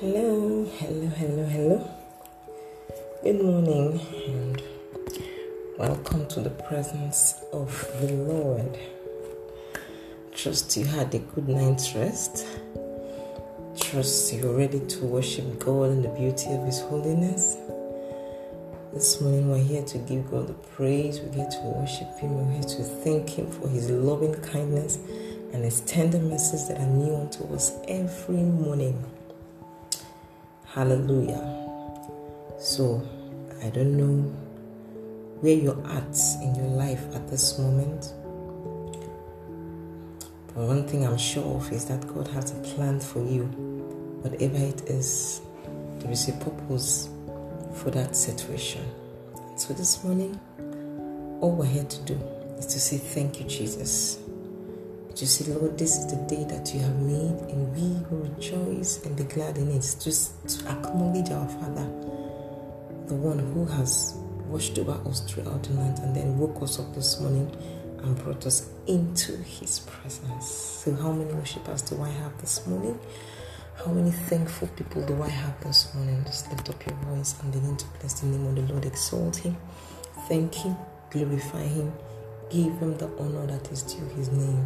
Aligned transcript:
Hello, 0.00 0.64
hello, 0.78 1.08
hello, 1.08 1.44
hello. 1.46 1.90
Good 3.24 3.42
morning 3.42 4.00
and 4.28 4.62
welcome 5.76 6.28
to 6.28 6.40
the 6.40 6.50
presence 6.50 7.34
of 7.52 7.68
the 8.00 8.12
Lord. 8.12 8.78
Trust 10.36 10.76
you 10.76 10.84
had 10.84 11.12
a 11.16 11.18
good 11.18 11.48
night's 11.48 11.96
rest. 11.96 12.46
Trust 13.80 14.32
you're 14.34 14.56
ready 14.56 14.78
to 14.78 15.04
worship 15.04 15.58
God 15.58 15.90
and 15.90 16.04
the 16.04 16.10
beauty 16.10 16.52
of 16.52 16.64
His 16.64 16.78
holiness. 16.78 17.56
This 18.94 19.20
morning 19.20 19.50
we're 19.50 19.64
here 19.64 19.82
to 19.82 19.98
give 19.98 20.30
God 20.30 20.46
the 20.46 20.54
praise, 20.76 21.18
we're 21.18 21.32
here 21.32 21.50
to 21.50 21.60
worship 21.74 22.16
Him, 22.20 22.36
we're 22.36 22.52
here 22.52 22.62
to 22.62 22.84
thank 22.84 23.30
Him 23.30 23.50
for 23.50 23.66
His 23.68 23.90
loving 23.90 24.34
kindness 24.42 24.94
and 25.52 25.64
His 25.64 25.80
tender 25.80 26.20
mercies 26.20 26.68
that 26.68 26.78
are 26.78 26.86
new 26.86 27.16
unto 27.16 27.52
us 27.52 27.72
every 27.88 28.36
morning. 28.36 29.17
Hallelujah. 30.78 31.42
So, 32.56 33.02
I 33.64 33.68
don't 33.70 33.96
know 33.96 34.30
where 35.40 35.56
you're 35.56 35.84
at 35.88 36.16
in 36.40 36.54
your 36.54 36.68
life 36.68 37.02
at 37.16 37.28
this 37.28 37.58
moment. 37.58 38.12
But 40.54 40.68
one 40.68 40.86
thing 40.86 41.04
I'm 41.04 41.18
sure 41.18 41.56
of 41.56 41.72
is 41.72 41.86
that 41.86 42.06
God 42.06 42.28
has 42.28 42.52
a 42.52 42.62
plan 42.62 43.00
for 43.00 43.18
you. 43.18 43.46
Whatever 44.22 44.58
it 44.58 44.82
is, 44.82 45.40
there 45.98 46.12
is 46.12 46.28
a 46.28 46.32
purpose 46.34 47.08
for 47.74 47.90
that 47.90 48.14
situation. 48.14 48.84
So 49.56 49.74
this 49.74 50.04
morning, 50.04 50.38
all 51.40 51.56
we're 51.56 51.66
here 51.66 51.86
to 51.86 52.02
do 52.02 52.14
is 52.56 52.66
to 52.66 52.78
say 52.78 52.98
thank 52.98 53.40
you, 53.40 53.46
Jesus 53.48 54.20
to 55.18 55.26
say, 55.26 55.52
Lord, 55.52 55.76
this 55.76 55.96
is 55.96 56.06
the 56.06 56.16
day 56.32 56.44
that 56.44 56.72
you 56.72 56.78
have 56.78 56.96
made, 57.00 57.34
and 57.50 57.74
we 57.74 58.06
will 58.08 58.22
rejoice 58.22 59.04
and 59.04 59.16
be 59.16 59.24
glad 59.24 59.58
in 59.58 59.68
it. 59.72 59.96
Just 60.00 60.48
to 60.48 60.68
acknowledge 60.68 61.30
our 61.30 61.48
Father, 61.48 61.86
the 63.08 63.16
one 63.18 63.40
who 63.40 63.64
has 63.64 64.14
watched 64.46 64.78
over 64.78 64.96
us 65.08 65.20
throughout 65.22 65.64
the 65.64 65.74
night 65.74 65.98
and 65.98 66.14
then 66.14 66.38
woke 66.38 66.62
us 66.62 66.78
up 66.78 66.94
this 66.94 67.18
morning 67.20 67.50
and 68.04 68.16
brought 68.18 68.46
us 68.46 68.70
into 68.86 69.36
His 69.38 69.80
presence. 69.80 70.46
So, 70.46 70.94
how 70.94 71.10
many 71.10 71.32
worshippers 71.32 71.82
do 71.82 72.00
I 72.00 72.10
have 72.10 72.40
this 72.40 72.64
morning? 72.68 72.96
How 73.74 73.90
many 73.90 74.12
thankful 74.12 74.68
people 74.68 75.04
do 75.04 75.20
I 75.20 75.28
have 75.28 75.60
this 75.64 75.92
morning? 75.94 76.22
Just 76.26 76.48
lift 76.52 76.70
up 76.70 76.86
your 76.86 76.96
voice 77.10 77.34
and 77.42 77.52
begin 77.52 77.76
to 77.76 77.86
bless 77.98 78.20
the 78.20 78.28
name 78.28 78.46
of 78.46 78.54
the 78.54 78.72
Lord. 78.72 78.84
Exalt 78.86 79.34
Him, 79.38 79.56
thank 80.28 80.54
Him, 80.54 80.76
glorify 81.10 81.64
Him, 81.64 81.92
give 82.50 82.78
Him 82.78 82.96
the 82.98 83.10
honor 83.18 83.48
that 83.48 83.68
is 83.72 83.82
due 83.82 84.06
His 84.14 84.30
name. 84.30 84.64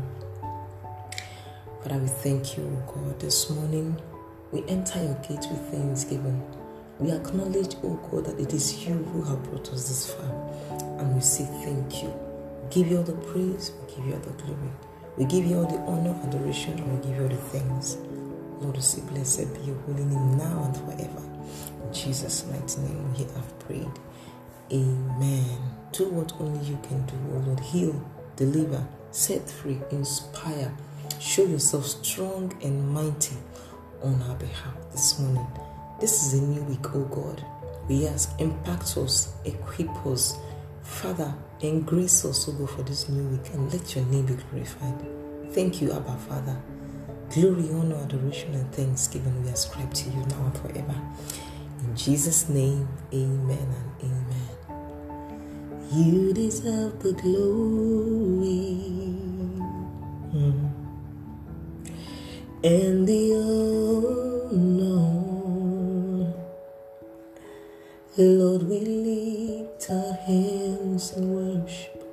Father, 1.82 1.98
we 1.98 2.06
thank 2.06 2.56
you, 2.56 2.62
O 2.62 2.92
God, 2.92 3.18
this 3.18 3.50
morning. 3.50 4.00
We 4.52 4.62
enter 4.68 5.02
your 5.02 5.14
gate 5.14 5.44
with 5.50 5.68
thanksgiving. 5.72 6.40
We 7.00 7.10
acknowledge, 7.10 7.74
O 7.82 7.96
God, 8.08 8.26
that 8.26 8.38
it 8.38 8.54
is 8.54 8.86
you 8.86 8.94
who 8.94 9.22
have 9.22 9.42
brought 9.42 9.68
us 9.72 9.88
this 9.88 10.14
far. 10.14 10.30
And 11.00 11.12
we 11.12 11.20
say 11.20 11.44
thank 11.64 12.04
you. 12.04 12.08
We 12.62 12.70
give 12.70 12.86
you 12.86 12.98
all 12.98 13.02
the 13.02 13.14
praise, 13.14 13.72
we 13.80 13.96
give 13.96 14.06
you 14.06 14.14
all 14.14 14.20
the 14.20 14.30
glory. 14.44 14.70
We 15.16 15.24
give 15.24 15.44
you 15.44 15.58
all 15.58 15.66
the 15.66 15.78
honor, 15.90 16.16
adoration, 16.24 16.78
and 16.78 17.00
we 17.00 17.04
give 17.08 17.16
you 17.16 17.22
all 17.24 17.28
the 17.28 17.36
thanks. 17.36 17.96
Lord, 18.60 18.76
we 18.76 18.82
say, 18.82 19.00
blessed 19.02 19.52
be 19.52 19.62
your 19.62 19.76
holy 19.80 20.04
name 20.04 20.38
now 20.38 20.62
and 20.62 20.76
forever. 20.76 21.22
In 21.84 21.92
Jesus' 21.92 22.46
mighty 22.46 22.80
name, 22.82 23.12
we 23.12 23.24
have 23.24 23.58
prayed. 23.58 23.90
Amen. 24.70 25.58
Do 25.90 26.08
what 26.10 26.32
only 26.40 26.64
you 26.64 26.78
can 26.84 27.04
do, 27.06 27.14
O 27.34 27.38
Lord. 27.38 27.58
Heal, 27.58 28.08
deliver, 28.36 28.86
set 29.10 29.50
free, 29.50 29.80
inspire 29.90 30.72
Show 31.22 31.44
yourself 31.44 31.86
strong 31.86 32.52
and 32.64 32.92
mighty 32.92 33.36
on 34.02 34.20
our 34.22 34.34
behalf 34.34 34.74
this 34.90 35.20
morning. 35.20 35.46
This 36.00 36.26
is 36.26 36.34
a 36.34 36.42
new 36.44 36.64
week, 36.64 36.92
oh 36.96 37.04
God. 37.04 37.44
We 37.88 38.08
ask, 38.08 38.28
impact 38.40 38.96
us, 38.96 39.32
equip 39.44 39.88
us. 40.04 40.36
Father, 40.82 41.32
and 41.62 41.86
grace 41.86 42.24
us, 42.24 42.48
oh 42.48 42.52
God, 42.54 42.70
for 42.70 42.82
this 42.82 43.08
new 43.08 43.22
week 43.28 43.52
and 43.54 43.72
let 43.72 43.94
your 43.94 44.04
name 44.06 44.26
be 44.26 44.34
glorified. 44.34 44.98
Thank 45.52 45.80
you, 45.80 45.92
Abba 45.92 46.16
Father. 46.28 46.60
Glory, 47.30 47.70
honor, 47.70 47.98
adoration, 48.02 48.56
and 48.56 48.72
thanksgiving 48.74 49.44
we 49.44 49.50
ascribe 49.50 49.94
to 49.94 50.10
you 50.10 50.26
now 50.26 50.46
and 50.46 50.58
forever. 50.58 51.00
In 51.84 51.96
Jesus' 51.96 52.48
name, 52.48 52.88
amen 53.14 53.68
and 54.02 54.10
amen. 54.10 54.48
You 55.92 56.32
deserve 56.32 57.00
the 57.00 57.12
glory. 57.12 59.21
And 62.64 63.08
the 63.08 63.32
unknown. 64.52 65.12
Lord, 68.16 68.62
we 68.68 68.78
lift 68.78 69.90
our 69.90 70.12
hands 70.12 71.12
in 71.16 71.32
worship 71.32 72.04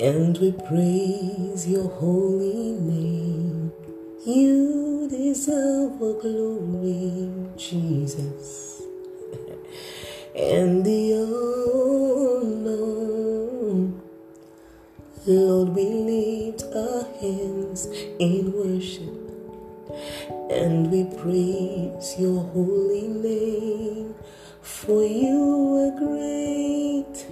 and 0.00 0.38
we 0.38 0.52
praise 0.52 1.66
your 1.66 1.88
holy 1.88 2.78
name. 2.78 3.72
You 4.24 5.08
deserve 5.10 6.00
a 6.00 6.12
glory, 6.20 7.32
Jesus, 7.56 8.82
and 10.36 10.84
the 10.84 11.12
unknown. 12.44 13.17
Lord, 15.26 15.70
we 15.70 15.84
lift 15.84 16.62
our 16.74 17.04
hands 17.20 17.86
in 18.18 18.52
worship 18.52 19.28
and 20.50 20.90
we 20.90 21.04
praise 21.20 22.14
your 22.18 22.42
holy 22.44 23.08
name. 23.08 24.14
For 24.62 25.02
you 25.02 25.76
are 25.76 25.98
great, 25.98 27.26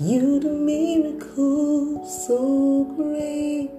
you 0.00 0.40
do 0.40 0.52
miracles 0.52 2.26
so 2.26 2.84
great, 2.96 3.70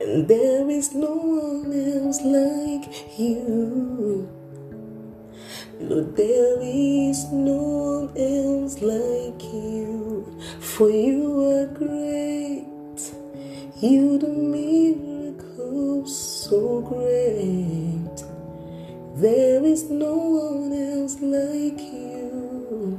and 0.00 0.28
there 0.28 0.68
is 0.70 0.92
no 0.94 1.14
one 1.14 1.72
else 1.72 2.20
like 2.20 3.18
you. 3.18 4.41
Lord, 5.82 6.16
there 6.16 6.60
is 6.62 7.24
no 7.32 8.06
one 8.06 8.16
else 8.16 8.80
like 8.80 9.42
you, 9.52 10.24
for 10.60 10.88
you 10.88 11.42
are 11.50 11.66
great. 11.66 13.02
You 13.80 14.16
do 14.16 14.28
miracles 14.28 16.16
so 16.46 16.82
great. 16.82 18.16
There 19.16 19.64
is 19.64 19.90
no 19.90 20.14
one 20.14 20.72
else 20.72 21.16
like 21.20 21.80
you, 21.80 22.98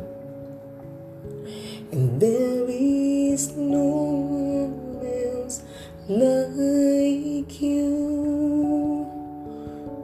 and 1.94 2.20
there 2.20 2.66
is 2.68 3.56
no 3.56 3.88
one 4.28 5.06
else 5.06 5.64
like 6.10 7.62
you. 7.62 9.08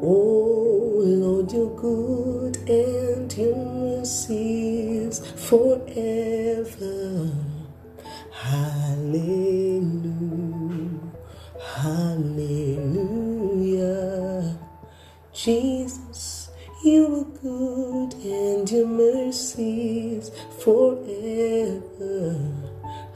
Oh 0.01 1.03
Lord, 1.03 1.51
you're 1.51 1.75
good 1.75 2.38
mercies 4.09 5.21
forever. 5.35 7.31
Hallelujah. 8.31 10.09
Hallelujah. 11.75 12.89
Jesus, 15.31 16.49
you 16.83 17.05
are 17.21 17.25
good 17.39 18.15
and 18.25 18.71
your 18.71 18.87
mercies 18.87 20.31
forever. 20.63 22.35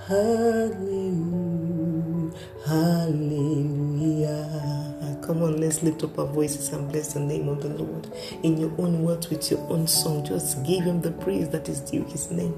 Hallelujah. 0.08 0.93
Lift 5.84 6.04
up 6.04 6.18
our 6.18 6.26
voices 6.26 6.70
and 6.70 6.92
bless 6.92 7.14
the 7.14 7.20
name 7.20 7.48
of 7.50 7.62
the 7.62 7.70
Lord. 7.70 8.12
In 8.44 8.58
your 8.58 8.72
own 8.78 9.04
words, 9.04 9.30
with 9.30 9.52
your 9.52 9.60
own 9.72 9.88
song, 9.88 10.26
just 10.26 10.64
give 10.66 10.84
him 10.84 11.02
the 11.02 11.12
praise 11.12 11.50
that 11.50 11.70
is 11.70 11.82
due 11.82 12.04
his 12.06 12.32
name. 12.32 12.56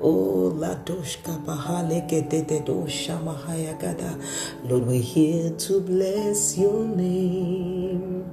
Oh, 0.00 0.52
Ladoshka 0.54 1.44
Gada. 3.80 4.18
Lord, 4.64 4.86
we're 4.86 5.02
here 5.02 5.50
to 5.50 5.80
bless 5.80 6.58
your 6.58 6.84
name. 6.84 8.30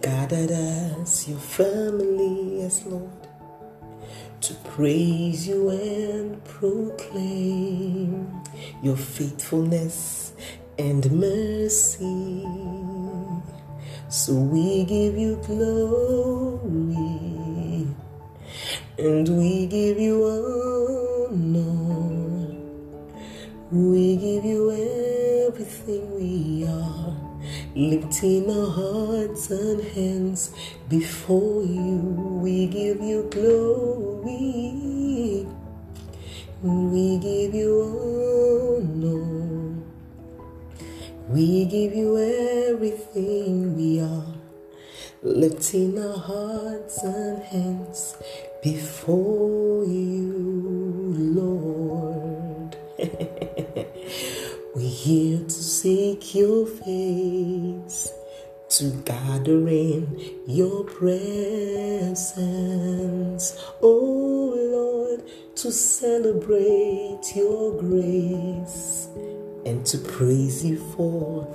Gathered 0.00 0.50
as 0.50 1.28
your 1.28 1.38
family, 1.38 2.60
yes, 2.60 2.84
Lord 2.86 3.10
to 4.46 4.54
praise 4.54 5.48
you 5.48 5.70
and 5.70 6.44
proclaim 6.44 8.42
your 8.80 8.96
faithfulness 8.96 10.34
and 10.78 11.10
mercy. 11.10 12.95
So 14.08 14.34
we 14.34 14.84
give 14.84 15.18
you 15.18 15.36
glory 15.44 16.96
and 18.98 19.28
we 19.28 19.66
give 19.66 19.98
you 19.98 20.24
honor. 20.24 21.66
We 23.72 24.16
give 24.16 24.44
you 24.44 24.70
everything 25.48 26.14
we 26.14 26.64
are 26.68 27.16
lifting 27.74 28.48
our 28.48 28.70
hearts 28.70 29.50
and 29.50 29.82
hands 29.82 30.50
before 30.88 31.62
you. 31.64 31.98
We 32.42 32.66
give 32.68 33.00
you 33.00 33.28
glory, 33.30 34.26
we 36.62 37.18
give 37.18 37.54
you 37.54 37.82
honor, 38.80 39.74
we 41.28 41.64
give 41.66 41.94
you 41.94 42.16
everything. 42.16 43.75
Lifting 45.28 45.98
our 45.98 46.18
hearts 46.18 47.02
and 47.02 47.42
hands 47.42 48.16
before 48.62 49.84
you, 49.84 51.12
Lord. 51.34 52.76
We're 54.76 54.88
here 54.88 55.38
to 55.38 55.50
seek 55.50 56.32
your 56.32 56.68
face, 56.68 58.12
to 58.68 59.02
gather 59.04 59.66
in 59.68 60.16
your 60.46 60.84
presence. 60.84 62.30
Oh 63.82 64.54
Lord, 64.54 65.24
to 65.56 65.72
celebrate 65.72 67.32
your 67.34 67.72
grace 67.80 69.08
and 69.66 69.84
to 69.86 69.98
praise 69.98 70.64
you 70.64 70.78
for 70.94 71.48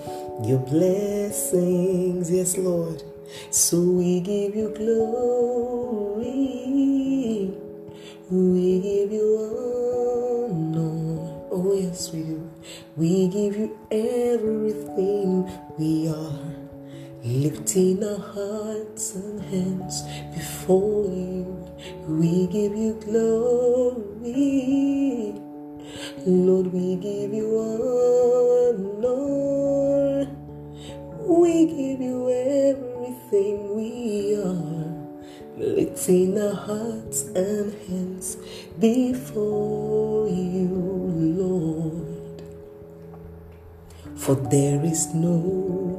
your 0.45 0.59
blessings. 0.59 2.29
Yes, 2.29 2.57
Lord. 2.57 3.01
So 3.49 3.79
we 3.81 4.19
give 4.19 4.55
you 4.55 4.69
glory, 4.69 6.31
we 8.29 8.79
give 8.79 9.11
you 9.11 9.37
honor. 10.49 10.91
Oh, 11.51 11.73
yes, 11.75 12.11
we 12.11 12.23
do. 12.23 12.49
We 12.95 13.27
give 13.27 13.57
you 13.57 13.77
everything 13.91 15.49
we 15.77 16.07
are, 16.09 16.55
lifting 17.23 18.03
our 18.03 18.19
hearts 18.19 19.15
and 19.15 19.41
hands 19.41 20.03
before 20.33 21.05
you. 21.05 21.45
We 22.07 22.47
give 22.47 22.75
you 22.75 22.93
glory, 23.03 24.33
Lord. 26.25 26.71
We 26.73 26.95
give 26.95 27.33
you 27.33 27.59
honor. 28.77 29.11
We 31.27 31.65
give 31.65 32.01
you 32.01 32.29
everything 32.29 32.90
we 33.31 34.35
are, 34.35 34.91
lifting 35.57 36.37
our 36.37 36.53
hearts 36.53 37.23
and 37.35 37.73
hands 37.87 38.37
before 38.79 40.27
you, 40.27 40.67
Lord. 41.37 42.43
For 44.17 44.35
there 44.35 44.83
is 44.83 45.13
no 45.13 45.97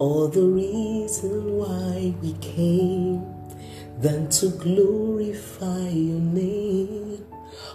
other 0.00 0.46
reason 0.46 1.58
why 1.58 2.14
we 2.22 2.32
came 2.40 3.26
than 4.00 4.28
to 4.30 4.48
glorify 4.48 5.88
your 5.88 6.20
name. 6.20 7.26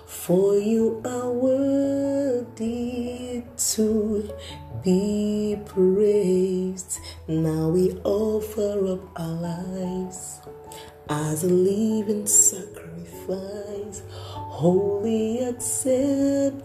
For 0.06 0.56
you 0.56 1.02
are 1.06 1.32
worthy 1.32 2.18
to 3.74 4.34
be 4.84 5.58
praised. 5.66 7.00
Now 7.30 7.68
we 7.68 7.92
offer 8.06 8.94
up 8.94 9.20
our 9.20 9.36
lives 9.36 10.40
as 11.10 11.44
a 11.44 11.48
living 11.50 12.26
sacrifice, 12.26 14.02
wholly 14.34 15.44
acceptable 15.44 16.64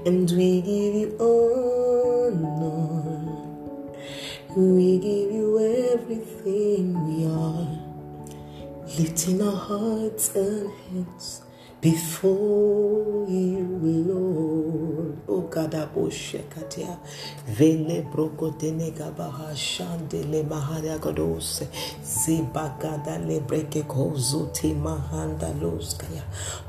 and 0.06 0.30
we 0.30 0.60
give 0.60 0.94
you 0.94 1.16
honor. 1.18 2.54
We 4.56 4.98
give 5.00 5.32
you 5.32 5.58
everything 5.92 7.04
we 7.08 7.26
are, 7.26 7.73
lifting 8.98 9.42
our 9.42 9.56
hearts 9.56 10.34
and 10.36 10.70
heads 10.70 11.42
before 11.80 13.26
you, 13.28 13.78
Lord. 13.82 15.18
Oh, 15.28 15.34
o 15.36 15.42
kadabo 15.48 16.08
shekatia, 16.10 16.98
vele 17.46 18.02
brokotene 18.12 18.90
gabaha 18.92 19.54
shandele 19.54 20.42
mahaya 20.44 20.98
godose, 20.98 21.66
zibagada 22.02 23.18
lebreke 23.18 23.82
kozuti 23.82 24.74
mahanda 24.74 25.52
loskaya, 25.60 26.22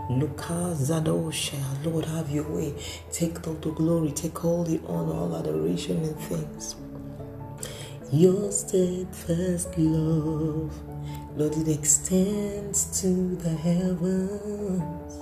lukazadosha. 0.10 1.58
Lord, 1.86 2.06
have 2.06 2.32
your 2.32 2.50
way. 2.50 2.74
Take 3.12 3.48
all 3.48 3.54
the 3.56 3.72
glory, 3.72 4.12
take 4.12 4.44
all 4.44 4.64
the 4.64 4.80
honor, 4.88 5.14
all 5.14 5.36
adoration 5.38 6.04
and 6.04 6.20
thanks. 6.22 6.76
Your 8.12 8.52
steadfast 8.52 9.78
love, 9.78 10.72
Lord, 11.38 11.58
it 11.58 11.68
extends 11.68 13.02
to 13.02 13.36
the 13.36 13.50
heavens. 13.50 15.20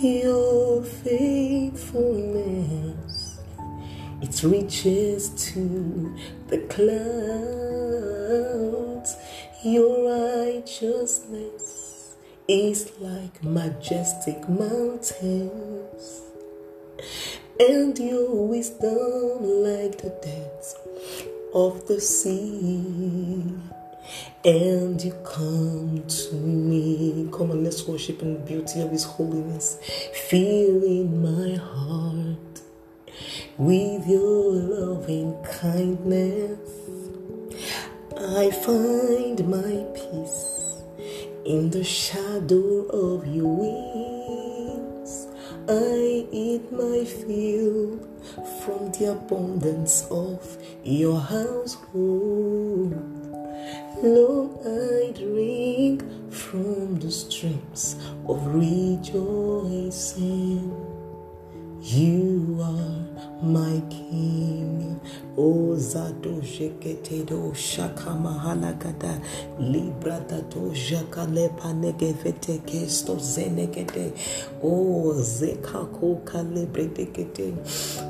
Your 0.00 0.82
faithfulness, 0.82 3.38
it 4.20 4.42
reaches 4.42 5.28
to 5.52 6.12
the 6.48 6.58
clouds. 6.66 6.98
Your 9.62 10.56
righteousness 10.56 12.16
is 12.48 12.90
like 12.98 13.44
majestic 13.44 14.48
mountains, 14.48 16.22
and 17.60 17.96
your 17.96 18.48
wisdom 18.48 19.62
like 19.62 20.02
the 20.02 20.10
depths 20.20 20.74
of 21.54 21.86
the 21.86 22.00
sea. 22.00 23.54
And 24.44 25.00
you 25.00 25.12
come 25.24 26.02
to 26.04 26.34
me. 26.34 27.28
Come 27.30 27.52
on, 27.52 27.62
let's 27.62 27.86
worship 27.86 28.22
in 28.22 28.34
the 28.34 28.40
beauty 28.40 28.80
of 28.80 28.90
His 28.90 29.04
holiness. 29.04 29.78
Filling 30.28 31.22
my 31.22 31.54
heart 31.54 32.60
with 33.56 34.04
your 34.04 34.50
loving 34.50 35.40
kindness. 35.44 36.58
I 38.18 38.50
find 38.50 39.48
my 39.48 39.86
peace 39.94 40.82
in 41.46 41.70
the 41.70 41.84
shadow 41.84 42.86
of 42.86 43.24
your 43.28 43.46
wings. 43.46 45.28
I 45.68 46.26
eat 46.32 46.72
my 46.72 47.04
fill 47.04 48.00
from 48.64 48.90
the 48.90 49.12
abundance 49.12 50.04
of 50.10 50.58
your 50.82 51.20
household. 51.20 53.11
Lord, 54.02 54.50
I 54.66 55.12
drink 55.12 56.02
from 56.32 56.98
the 56.98 57.10
streams 57.12 57.94
of 58.26 58.44
rejoicing. 58.52 59.06
You 61.80 62.58
are 62.60 63.06
my 63.44 63.80
King. 63.90 65.00
O 65.36 65.74
Zado 65.76 66.40
Jeketedo 66.42 67.54
Shaka 67.54 68.10
Mahalagada 68.10 69.20
Libra 69.58 70.20
Dado 70.20 70.70
Jaka 70.74 71.26
Lepa 71.26 71.72
Negevete 71.72 72.58
Kesto 72.66 73.16
Zenegede 73.18 74.12
O 74.62 75.14
Zeka 75.16 75.86
Koka 75.92 76.42
Lebredekete 76.44 77.54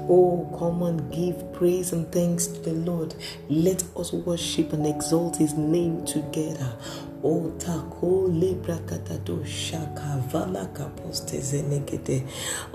Oh 0.09 0.49
come 0.59 0.83
and 0.83 1.12
give 1.12 1.52
praise 1.52 1.93
and 1.93 2.11
thanks 2.11 2.47
to 2.49 2.61
the 2.61 2.73
Lord. 2.73 3.14
Let 3.49 3.85
us 3.97 4.12
worship 4.12 4.73
and 4.73 4.87
exalt 4.87 5.37
his 5.37 5.55
name 5.55 6.05
together. 6.05 6.76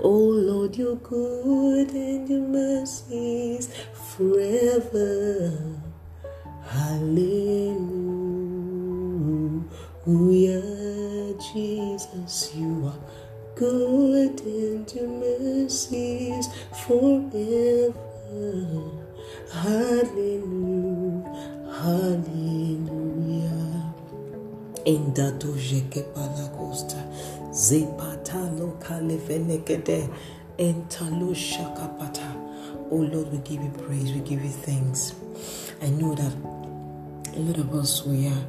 Oh 0.02 0.08
Lord, 0.08 0.74
you're 0.74 0.96
good 0.96 1.90
and 1.90 2.26
your 2.26 2.40
mercies 2.40 3.68
forever. 4.16 5.52
Hallelujah, 6.64 8.14
Jesus, 11.52 12.54
you 12.54 12.86
are 12.86 12.98
good 13.54 14.40
and 14.40 14.90
your 14.94 15.08
mercies 15.08 16.48
forever. 16.86 17.92
Hallelujah, 19.52 21.22
hallelujah. 21.82 23.07
Indato 24.88 25.52
jeke 25.52 26.02
palagosta, 26.14 26.96
zepatalo 27.52 28.72
kalevenekede, 28.80 30.08
entalo 30.56 31.34
shakapata. 31.34 32.34
Oh 32.90 32.96
Lord, 32.96 33.30
we 33.30 33.38
give 33.38 33.62
you 33.62 33.70
praise, 33.86 34.10
we 34.12 34.20
give 34.20 34.42
you 34.42 34.50
thanks. 34.50 35.14
I 35.82 35.90
know 35.90 36.14
that 36.14 36.32
a 37.36 37.38
lot 37.38 37.58
of 37.58 37.74
us 37.74 38.06
we 38.06 38.28
are 38.28 38.46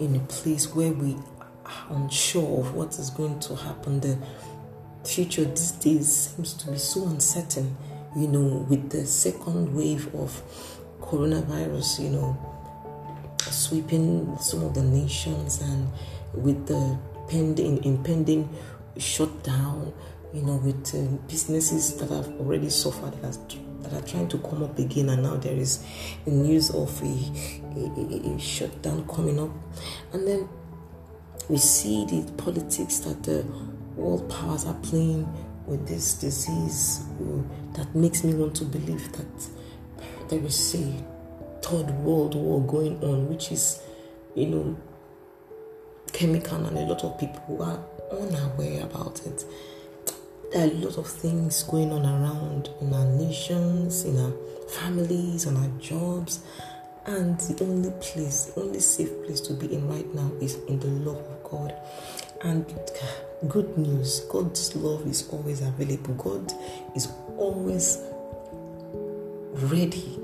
in 0.00 0.16
a 0.16 0.20
place 0.26 0.74
where 0.74 0.90
we 0.90 1.16
are 1.64 1.86
unsure 1.90 2.58
of 2.58 2.74
what 2.74 2.98
is 2.98 3.10
going 3.10 3.38
to 3.38 3.54
happen. 3.54 4.00
The 4.00 4.18
future 5.04 5.44
these 5.44 5.70
days 5.70 6.12
seems 6.34 6.54
to 6.54 6.72
be 6.72 6.78
so 6.78 7.06
uncertain, 7.06 7.76
you 8.16 8.26
know, 8.26 8.66
with 8.68 8.90
the 8.90 9.06
second 9.06 9.72
wave 9.72 10.12
of 10.16 10.42
coronavirus, 11.00 12.02
you 12.02 12.10
know, 12.10 12.55
sweeping 13.52 14.36
some 14.38 14.64
of 14.64 14.74
the 14.74 14.82
nations 14.82 15.60
and 15.60 15.88
with 16.34 16.66
the 16.66 16.98
pending 17.28 17.82
impending 17.84 18.48
shutdown, 18.98 19.92
you 20.32 20.42
know, 20.42 20.56
with 20.56 20.94
uh, 20.94 21.16
businesses 21.28 21.96
that 21.96 22.10
have 22.10 22.28
already 22.40 22.70
suffered 22.70 23.12
that, 23.22 23.38
that 23.82 23.92
are 23.92 24.06
trying 24.06 24.28
to 24.28 24.38
come 24.38 24.62
up 24.62 24.78
again, 24.78 25.08
and 25.08 25.22
now 25.22 25.36
there 25.36 25.56
is 25.56 25.82
news 26.26 26.70
of 26.70 27.02
a, 27.02 27.06
a, 27.76 28.34
a 28.34 28.38
shutdown 28.38 29.06
coming 29.08 29.38
up, 29.38 29.50
and 30.12 30.26
then 30.26 30.48
we 31.48 31.56
see 31.56 32.04
the 32.06 32.30
politics 32.32 32.98
that 33.00 33.22
the 33.22 33.44
world 33.96 34.28
powers 34.28 34.64
are 34.64 34.74
playing 34.82 35.26
with 35.66 35.86
this 35.86 36.14
disease 36.14 37.04
that 37.74 37.94
makes 37.94 38.22
me 38.24 38.34
want 38.34 38.54
to 38.54 38.64
believe 38.64 39.12
that 39.12 39.26
there 40.28 40.40
is 40.40 40.74
a 40.74 41.15
third 41.66 41.90
world 41.90 42.36
war 42.36 42.62
going 42.62 43.02
on, 43.02 43.28
which 43.28 43.50
is, 43.50 43.82
you 44.36 44.46
know, 44.46 44.76
chemical, 46.12 46.64
and 46.64 46.78
a 46.78 46.82
lot 46.82 47.02
of 47.02 47.18
people 47.18 47.60
are 47.60 47.80
unaware 48.12 48.84
about 48.84 49.20
it. 49.26 49.44
There 50.52 50.64
are 50.64 50.70
a 50.70 50.74
lot 50.74 50.96
of 50.96 51.08
things 51.08 51.64
going 51.64 51.90
on 51.90 52.06
around 52.06 52.70
in 52.80 52.94
our 52.94 53.04
nations, 53.04 54.04
in 54.04 54.16
our 54.16 54.32
families, 54.68 55.46
on 55.48 55.56
our 55.56 55.80
jobs, 55.80 56.40
and 57.04 57.38
the 57.40 57.64
only 57.64 57.90
place, 58.00 58.44
the 58.44 58.60
only 58.60 58.78
safe 58.80 59.10
place 59.24 59.40
to 59.40 59.52
be 59.54 59.74
in 59.74 59.88
right 59.88 60.14
now 60.14 60.30
is 60.40 60.54
in 60.68 60.78
the 60.78 60.86
love 60.86 61.18
of 61.18 61.50
God. 61.50 61.74
And 62.42 62.64
good 63.48 63.76
news 63.76 64.20
God's 64.28 64.76
love 64.76 65.04
is 65.04 65.28
always 65.30 65.62
available, 65.62 66.14
God 66.14 66.52
is 66.94 67.08
always 67.36 67.98
ready 69.72 70.20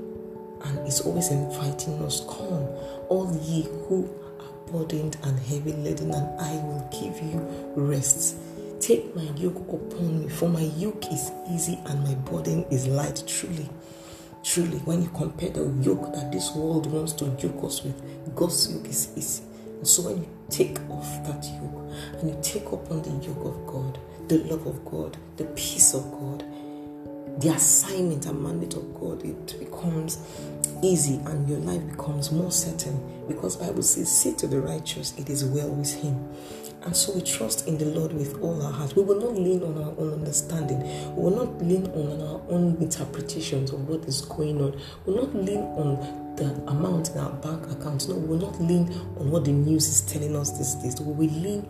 and 0.63 0.87
is 0.87 1.01
always 1.01 1.29
inviting 1.31 2.01
us 2.03 2.21
come 2.21 2.67
all 3.09 3.37
ye 3.43 3.63
who 3.87 4.09
are 4.39 4.71
burdened 4.71 5.17
and 5.23 5.37
heavy 5.39 5.73
laden 5.73 6.11
and 6.11 6.39
i 6.41 6.53
will 6.63 6.87
give 6.91 7.21
you 7.21 7.39
rest. 7.75 8.37
Take 8.79 9.15
my 9.15 9.23
yoke 9.37 9.67
upon 9.71 10.21
me 10.21 10.29
for 10.29 10.49
my 10.49 10.61
yoke 10.77 11.05
is 11.11 11.31
easy 11.49 11.79
and 11.85 12.03
my 12.03 12.15
burden 12.15 12.65
is 12.69 12.87
light. 12.87 13.23
Truly 13.27 13.69
truly 14.43 14.77
when 14.79 15.01
you 15.01 15.09
compare 15.15 15.49
the 15.49 15.63
yoke 15.81 16.13
that 16.13 16.29
this 16.31 16.53
world 16.53 16.85
wants 16.91 17.13
to 17.13 17.25
yoke 17.39 17.63
us 17.63 17.81
with 17.83 18.35
god's 18.35 18.73
yoke 18.73 18.87
is 18.87 19.09
easy. 19.15 19.43
And 19.77 19.87
so 19.87 20.03
when 20.03 20.17
you 20.17 20.27
take 20.49 20.79
off 20.89 21.23
that 21.25 21.43
yoke 21.45 22.19
and 22.19 22.29
you 22.29 22.37
take 22.41 22.65
upon 22.65 23.01
the 23.01 23.09
yoke 23.25 23.45
of 23.45 23.67
god 23.67 23.99
the 24.27 24.37
love 24.39 24.65
of 24.67 24.83
god 24.85 25.17
the 25.37 25.45
peace 25.45 25.93
of 25.93 26.03
god 26.11 26.43
the 27.37 27.49
assignment 27.49 28.25
and 28.25 28.41
mandate 28.41 28.75
of 28.75 28.93
God, 28.99 29.23
it 29.25 29.59
becomes 29.59 30.19
easy 30.83 31.15
and 31.25 31.47
your 31.47 31.59
life 31.59 31.85
becomes 31.89 32.31
more 32.31 32.51
certain 32.51 33.25
because 33.27 33.55
Bible 33.55 33.83
says, 33.83 34.15
say 34.15 34.33
to 34.35 34.47
the 34.47 34.59
righteous, 34.59 35.13
it 35.17 35.29
is 35.29 35.45
well 35.45 35.69
with 35.69 35.93
him. 35.93 36.29
And 36.83 36.95
so 36.95 37.13
we 37.13 37.21
trust 37.21 37.67
in 37.67 37.77
the 37.77 37.85
Lord 37.85 38.11
with 38.11 38.41
all 38.41 38.61
our 38.61 38.71
heart. 38.71 38.95
We 38.95 39.03
will 39.03 39.19
not 39.19 39.35
lean 39.35 39.63
on 39.63 39.81
our 39.81 39.93
own 39.97 40.13
understanding. 40.13 40.81
We 41.15 41.23
will 41.23 41.45
not 41.45 41.61
lean 41.63 41.87
on 41.87 42.21
our 42.21 42.41
own 42.49 42.75
interpretations 42.81 43.71
of 43.71 43.87
what 43.87 44.03
is 44.05 44.21
going 44.21 44.61
on. 44.61 44.79
We 45.05 45.13
will 45.13 45.25
not 45.25 45.33
lean 45.33 45.59
on 45.59 46.35
the 46.35 46.45
amount 46.69 47.11
in 47.11 47.19
our 47.19 47.31
bank 47.31 47.71
account. 47.71 48.09
No, 48.09 48.15
we 48.15 48.27
will 48.27 48.51
not 48.51 48.59
lean 48.59 48.91
on 49.17 49.31
what 49.31 49.45
the 49.45 49.53
news 49.53 49.87
is 49.87 50.01
telling 50.01 50.35
us 50.35 50.57
these 50.57 50.75
days. 50.75 50.99
We 50.99 51.13
will 51.13 51.33
lean 51.33 51.65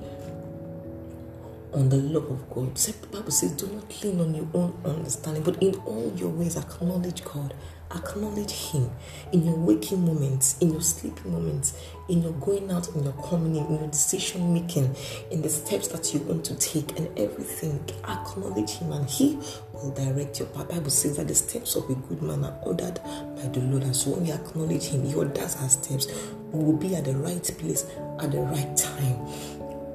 on 1.74 1.90
the 1.90 1.98
love 1.98 2.30
of 2.30 2.50
God. 2.50 2.76
The 2.76 3.08
Bible 3.08 3.32
says, 3.32 3.52
do 3.54 3.68
not 3.68 4.04
lean 4.04 4.20
on 4.20 4.34
your 4.34 4.48
own 4.54 4.80
understanding, 4.86 5.44
but 5.44 5.62
in 5.62 5.76
all 5.86 6.14
your 6.16 6.30
ways 6.30 6.58
acknowledge 6.58 7.24
God. 7.24 7.54
Acknowledge 7.96 8.52
Him 8.52 8.90
in 9.32 9.46
your 9.46 9.56
waking 9.56 10.04
moments, 10.04 10.58
in 10.60 10.72
your 10.72 10.82
sleeping 10.82 11.32
moments, 11.32 11.78
in 12.10 12.24
your 12.24 12.32
going 12.34 12.72
out, 12.72 12.88
in 12.96 13.04
your 13.04 13.14
coming 13.14 13.56
in, 13.56 13.66
in 13.68 13.78
your 13.78 13.88
decision 13.88 14.52
making, 14.52 14.96
in 15.30 15.44
the 15.44 15.50
steps 15.50 15.90
that 15.90 16.12
you 16.12 16.20
want 16.22 16.44
to 16.46 16.56
take, 16.56 16.98
and 16.98 17.08
everything. 17.20 17.80
Acknowledge 18.08 18.72
Him, 18.72 18.94
and 18.94 19.08
He 19.08 19.38
will 19.74 19.92
direct 19.92 20.40
your 20.40 20.48
path. 20.50 20.70
Bible 20.70 20.90
says 20.90 21.18
that 21.18 21.28
the 21.28 21.36
steps 21.36 21.76
of 21.76 21.88
a 21.88 21.94
good 21.94 22.24
man 22.24 22.44
are 22.44 22.58
ordered 22.64 23.00
by 23.36 23.48
the 23.54 23.60
Lord. 23.60 23.84
And 23.84 23.96
so 23.96 24.12
when 24.12 24.24
we 24.24 24.32
acknowledge 24.32 24.86
Him, 24.86 25.04
He 25.06 25.14
orders 25.14 25.56
our 25.62 25.70
steps. 25.70 26.08
We 26.52 26.64
will 26.64 26.78
be 26.78 26.96
at 26.96 27.06
the 27.06 27.16
right 27.16 27.44
place 27.60 27.86
at 28.20 28.32
the 28.32 28.40
right 28.40 28.76
time. 28.76 29.28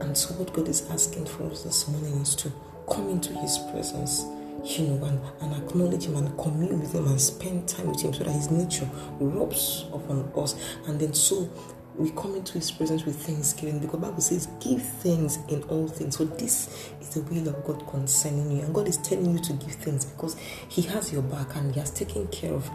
And 0.01 0.17
so, 0.17 0.35
what 0.35 0.53
God 0.53 0.69
is 0.69 0.89
asking 0.91 1.27
for 1.27 1.45
us 1.51 1.63
this 1.65 1.89
morning 1.89 2.21
is 2.21 2.35
to 2.37 2.53
come 2.91 3.09
into 3.09 3.33
His 3.35 3.59
presence, 3.71 4.25
you 4.65 4.87
know, 4.87 5.05
and, 5.05 5.21
and 5.41 5.63
acknowledge 5.63 6.05
Him 6.05 6.17
and 6.17 6.37
commune 6.39 6.81
with 6.81 6.95
Him 6.95 7.07
and 7.07 7.21
spend 7.21 7.69
time 7.69 7.89
with 7.89 8.01
Him 8.03 8.13
so 8.15 8.25
that 8.25 8.33
His 8.33 8.51
nature 8.51 8.89
rubs 9.19 9.87
upon 9.93 10.31
us. 10.37 10.55
And 10.87 11.01
then, 11.01 11.15
so 11.15 11.51
we 11.97 12.11
come 12.11 12.37
into 12.37 12.53
His 12.55 12.71
presence 12.71 13.05
with 13.05 13.17
thanksgiving 13.17 13.81
because 13.81 14.01
Bible 14.01 14.21
says, 14.21 14.47
"Give 14.61 14.81
thanks 14.81 15.39
in 15.49 15.63
all 15.65 15.89
things." 15.89 16.17
So 16.17 16.25
this 16.25 16.91
is 17.01 17.11
the 17.11 17.23
will 17.23 17.49
of 17.49 17.65
God 17.65 17.85
concerning 17.89 18.53
you, 18.53 18.63
and 18.63 18.73
God 18.75 18.87
is 18.87 18.99
telling 18.99 19.33
you 19.33 19.41
to 19.41 19.53
give 19.55 19.75
thanks 19.75 20.05
because 20.05 20.37
He 20.69 20.83
has 20.83 21.13
your 21.13 21.23
back 21.23 21.57
and 21.57 21.75
He 21.75 21.81
has 21.81 21.91
taken 21.91 22.29
care 22.29 22.53
of 22.55 22.71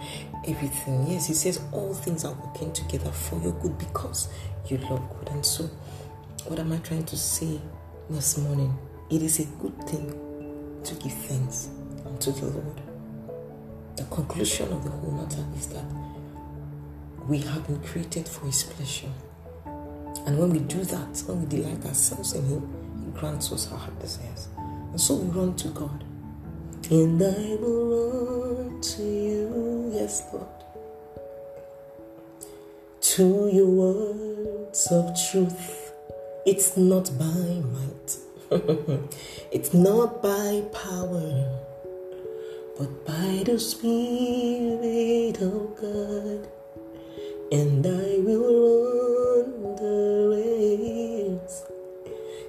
everything. 0.45 1.07
Yes, 1.07 1.27
He 1.27 1.33
says 1.33 1.61
all 1.71 1.93
things 1.93 2.25
are 2.25 2.33
working 2.33 2.73
together 2.73 3.11
for 3.11 3.39
your 3.41 3.53
good 3.53 3.77
because 3.77 4.27
you 4.67 4.77
love 4.77 5.01
God, 5.09 5.29
and 5.31 5.45
so 5.45 5.69
what 6.45 6.59
am 6.59 6.73
I 6.73 6.77
trying 6.77 7.05
to 7.05 7.15
say 7.15 7.61
this 8.09 8.37
morning? 8.37 8.77
It 9.09 9.21
is 9.21 9.39
a 9.39 9.45
good 9.61 9.77
thing 9.87 10.09
to 10.83 10.95
give 10.95 11.13
thanks 11.13 11.69
unto 12.05 12.31
the 12.31 12.47
Lord. 12.47 12.81
The 13.95 14.03
conclusion 14.05 14.71
of 14.73 14.83
the 14.83 14.89
whole 14.89 15.11
matter 15.11 15.45
is 15.55 15.67
that 15.67 15.85
we 17.29 17.39
have 17.39 17.65
been 17.65 17.81
created 17.81 18.27
for 18.27 18.45
His 18.45 18.63
pleasure. 18.63 19.11
And 20.25 20.37
when 20.37 20.49
we 20.49 20.59
do 20.59 20.83
that, 20.83 21.23
when 21.27 21.41
we 21.41 21.45
delight 21.47 21.85
ourselves 21.85 22.33
in 22.33 22.45
Him, 22.45 23.03
He 23.05 23.19
grants 23.19 23.51
us 23.53 23.71
our 23.71 23.77
heart 23.77 23.97
desires. 24.01 24.49
And 24.57 24.99
so 24.99 25.15
we 25.15 25.29
run 25.29 25.55
to 25.55 25.69
God. 25.69 26.03
And 26.91 27.23
I 27.23 27.55
will 27.55 28.57
run 28.57 28.81
to 28.81 29.01
you, 29.01 29.91
yes, 29.93 30.23
Lord, 30.33 30.47
to 32.99 33.49
your 33.53 33.67
words 33.67 34.87
of 34.91 35.17
truth 35.31 35.82
it's 36.45 36.75
not 36.75 37.09
by 37.17 37.61
might, 37.73 38.17
it's 39.51 39.73
not 39.73 40.21
by 40.21 40.61
power, 40.73 41.59
but 42.77 43.05
by 43.05 43.43
the 43.45 43.57
Spirit 43.57 45.41
of 45.41 45.75
God. 45.79 46.47
And 47.51 47.85
I 47.85 48.17
will 48.19 48.83
run 48.83 49.75
the 49.77 50.27
race 50.35 51.63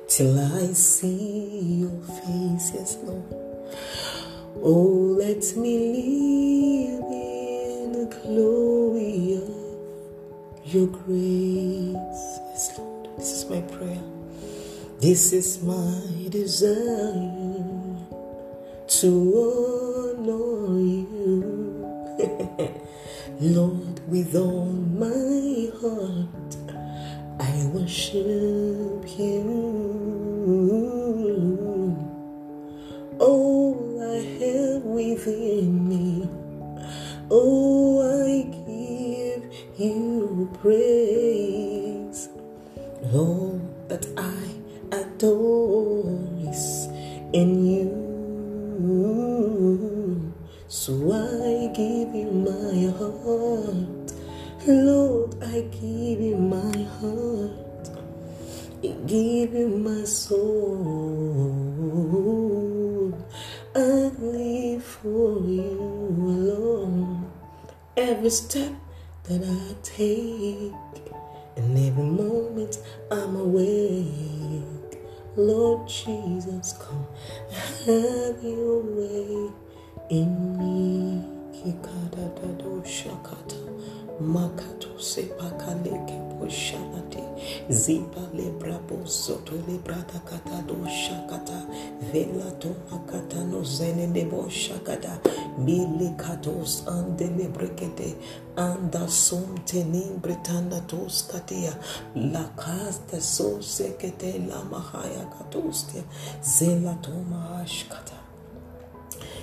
till 0.09 0.41
I 0.41 0.73
see 0.73 1.83
your 1.83 2.01
face, 2.01 2.73
yes, 2.75 2.97
Lord. 3.03 3.23
Oh, 4.63 5.17
let 5.19 5.57
me 5.57 6.99
live 6.99 7.05
in 7.13 7.93
the 7.93 8.17
glory 8.23 9.37
of 9.37 10.75
your 10.75 10.87
grace. 10.89 12.34
This 13.25 13.43
is 13.43 13.49
my 13.49 13.63
prayer. 13.63 14.05
This 15.01 15.33
is 15.33 15.63
my 15.63 16.29
desire 16.29 17.97
to 19.01 19.11
honor 19.41 20.79
you. 20.79 21.41
Lord, 23.41 24.07
with 24.11 24.37
all 24.37 24.67
my 24.67 25.71
heart, 25.81 26.53
I 27.41 27.65
worship 27.73 29.09
you. 29.19 29.41
All 33.21 34.03
I 34.03 34.21
have 34.37 34.83
within 34.85 35.89
me, 35.89 36.29
oh, 37.31 38.03
I 38.21 38.43
give 38.69 39.45
you 39.79 40.51
praise. 40.61 41.44
Lord, 43.15 43.63
that 43.89 44.07
I 44.19 44.35
adore 44.91 46.19
is 46.51 46.89
in 47.33 47.65
you. 47.65 47.95
So 50.67 51.13
I 51.13 51.71
give 51.73 52.13
you 52.13 52.33
my 52.33 52.91
heart. 52.99 54.13
Lord, 54.67 55.37
I 55.45 55.61
give 55.71 56.21
you 56.21 56.37
my 56.37 56.83
heart. 56.99 57.89
I 58.83 58.89
give 59.07 59.55
you 59.55 59.69
my 59.69 60.03
soul. 60.03 61.55
I 63.77 64.11
live 64.19 64.83
for 64.83 65.39
you 65.39 65.79
alone. 66.35 67.31
Every 67.97 68.31
step 68.31 68.73
that 69.29 69.45
I 69.45 69.75
take 69.85 71.04
and 71.57 71.79
every 71.79 72.05
moment 72.05 72.79
I'm 73.11 73.37
awake. 73.37 75.01
Lord 75.37 75.89
Jesus, 75.89 76.75
come 76.75 77.07
have 77.87 78.43
your 78.43 78.81
way 78.81 79.53
in 80.11 80.59
me. 80.59 81.25
Makato 84.21 84.95
sepakaleke 84.97 86.15
poshanate 86.39 87.21
ziba 87.69 88.23
lebra 88.33 88.79
bosoto 88.87 89.53
lebra 89.67 90.05
kata 90.07 90.63
do 90.69 90.75
shakata. 90.87 91.67
Vela 92.13 92.53
to 92.61 92.69
no 93.45 93.61
zene 93.65 94.07
nebo 94.07 94.45
shakata. 94.45 95.19
Bili 95.67 96.17
katos 96.17 96.87
ande 96.87 97.29
lebrekete 97.37 98.15
anda 98.57 99.09
sum 99.09 99.59
tenim 99.67 100.21
bretanda 100.21 100.87
tos 100.87 101.23
katia 101.29 101.75
la 102.15 102.45
kasta 102.57 103.21
so 103.21 103.59
sekete 103.59 104.47
la 104.49 104.63
mahaya 104.63 105.27
katostia. 105.35 106.05
Zela 106.41 107.03
to 107.03 107.11
mahashkata. 107.11 108.15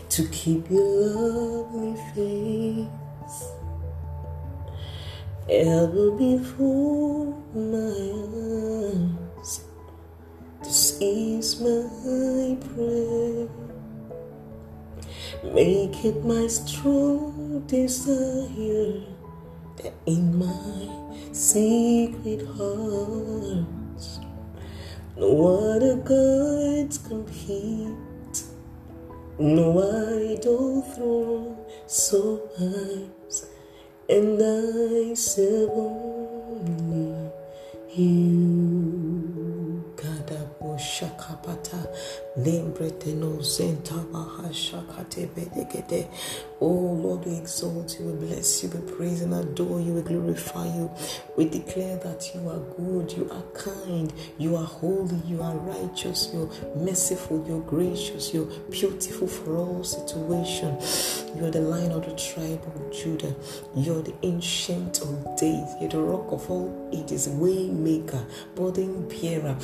To 0.09 0.23
keep 0.29 0.69
your 0.69 0.81
lovely 0.81 1.95
face 2.15 3.10
ever 5.51 6.11
before 6.11 7.35
my 7.53 7.99
eyes. 9.41 9.65
This 10.63 10.97
is 11.01 11.59
my 11.59 12.55
prayer. 12.73 13.49
Make 15.43 16.05
it 16.05 16.23
my 16.23 16.47
strong 16.47 17.65
desire 17.67 19.03
that 19.83 19.93
in 20.05 20.39
my 20.39 20.87
secret 21.33 22.47
heart 22.55 23.67
no 25.17 25.73
other 25.73 25.97
gods 25.97 26.97
compete, 26.97 28.43
no 29.37 29.79
idol 30.31 30.81
throne 30.81 31.57
so 31.87 32.49
high 32.57 33.20
and 34.11 34.43
I 34.43 35.13
serve 35.13 35.69
only 35.71 37.31
you. 37.95 39.83
Kadabo 39.95 40.77
shakapata 40.77 41.87
Oh 46.61 46.65
Lord, 46.65 47.25
we 47.25 47.35
exalt 47.35 47.99
you, 47.99 48.05
we 48.05 48.25
bless 48.25 48.63
you, 48.63 48.69
we 48.69 48.79
praise 48.93 49.21
and 49.21 49.33
adore 49.33 49.81
you, 49.81 49.95
we 49.95 50.01
glorify 50.01 50.63
you. 50.63 50.89
We 51.35 51.49
declare 51.49 51.97
that 51.97 52.31
you 52.33 52.47
are 52.47 52.59
good, 52.77 53.11
you 53.11 53.29
are 53.31 53.43
kind, 53.51 54.13
you 54.37 54.55
are 54.55 54.63
holy, 54.63 55.17
you 55.25 55.41
are 55.41 55.57
righteous, 55.57 56.29
you're 56.33 56.49
merciful, 56.77 57.43
you're 57.45 57.59
gracious, 57.59 58.33
you're 58.33 58.45
beautiful 58.69 59.27
for 59.27 59.57
all 59.57 59.83
situations. 59.83 61.25
You're 61.35 61.51
the 61.51 61.59
lion 61.59 61.91
of 61.91 62.05
the 62.05 62.15
tribe 62.15 62.63
of 62.65 62.93
Judah. 62.93 63.35
You're 63.75 64.03
the 64.03 64.15
ancient 64.23 65.01
of 65.01 65.37
days. 65.37 65.67
You're 65.81 65.89
the 65.89 65.99
rock 65.99 66.31
of 66.31 66.49
all 66.49 66.89
ages, 66.93 67.27
way 67.27 67.67
maker, 67.67 68.25
burden 68.55 69.09
bearer, 69.09 69.57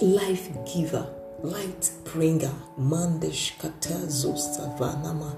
life 0.00 0.48
giver 0.74 1.06
light 1.52 1.92
bringer 2.14 2.52
mandesh 2.78 3.56
katazo 3.58 4.36
savanama 4.36 5.32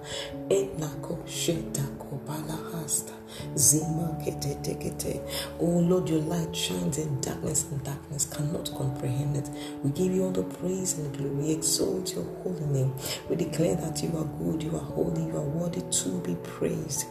enako 0.48 1.18
shetako 1.26 2.18
balahasta 2.28 3.12
zima 3.56 4.16
kete 4.24 5.20
oh 5.60 5.80
lord 5.80 6.08
your 6.08 6.20
light 6.22 6.54
shines 6.54 6.98
in 6.98 7.20
darkness 7.20 7.66
and 7.70 7.82
darkness 7.84 8.26
cannot 8.26 8.70
comprehend 8.76 9.36
it. 9.36 9.48
We 9.82 9.90
give 9.90 10.12
you 10.12 10.24
all 10.24 10.30
the 10.30 10.42
praise 10.42 10.98
and 10.98 11.16
glory. 11.16 11.30
We 11.34 11.52
exalt 11.52 12.14
your 12.14 12.24
holy 12.42 12.66
name. 12.66 12.94
We 13.28 13.36
declare 13.36 13.76
that 13.76 14.02
you 14.02 14.16
are 14.16 14.24
good 14.38 14.62
you 14.62 14.74
are 14.76 14.80
holy 14.80 15.24
you 15.26 15.36
are 15.36 15.40
worthy 15.40 15.82
to 15.82 16.08
be 16.20 16.34
praised. 16.42 17.06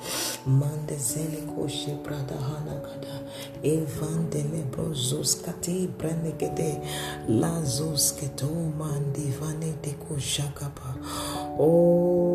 Oh, 11.57 12.34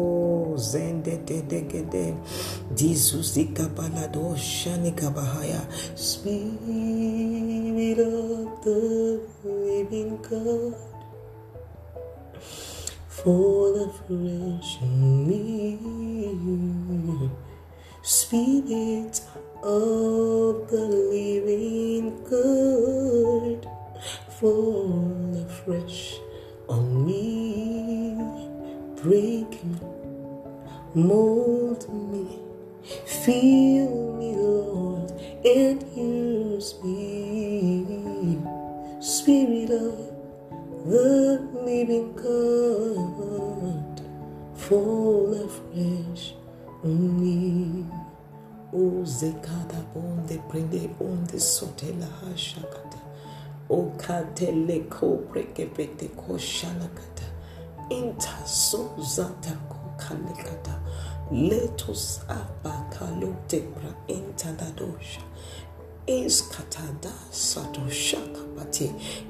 zende 0.60 1.18
de 1.24 1.42
de 1.42 1.60
gede. 1.60 2.14
Jesus 2.76 3.36
ikabalado 3.36 4.36
shani 4.36 4.92
kabahaya. 4.92 5.62
Spirit 5.96 6.38
of 7.98 8.62
the 8.64 9.20
living 9.44 10.18
God. 10.22 10.74
Fall 13.08 13.74
afresh 13.88 14.78
on 14.82 15.26
me. 15.28 15.78
Spirit 18.02 19.20
of 19.62 20.68
the 20.70 20.84
living 21.12 22.08
God. 22.30 23.66
Fall 24.40 25.36
afresh 25.36 26.16
on 26.70 27.04
me, 27.04 28.14
break 29.02 29.62
me, 29.64 29.76
mold 30.94 31.88
me, 32.10 32.38
fill 33.06 34.14
me, 34.18 34.34
Lord, 34.36 35.10
and 35.44 35.82
use 35.96 36.74
me, 36.82 38.38
Spirit 39.00 39.70
of 39.70 40.10
the 40.86 41.48
living 41.64 42.12
God, 42.14 44.00
fall 44.54 45.34
afresh 45.34 46.34
on 46.84 47.20
me. 47.20 47.86
O 48.72 49.04
zekada 49.04 49.82
bonde 49.94 50.38
prende 50.48 50.88
sotela 51.38 52.06
hashakata. 52.20 52.98
O 53.68 53.92
shalakata. 56.38 57.24
Inta 57.90 58.46
so 58.46 58.96
zata 59.00 59.56
ko 60.00 60.16
kalekata. 60.16 60.80
Letos 61.30 62.20
abakalo 62.28 63.36
debra 63.48 63.94
inta 64.08 64.52
dadosha. 64.56 65.22
Is 66.06 66.42
katada 66.42 67.12
sadoshaka 67.30 68.42
pate. 68.56 69.29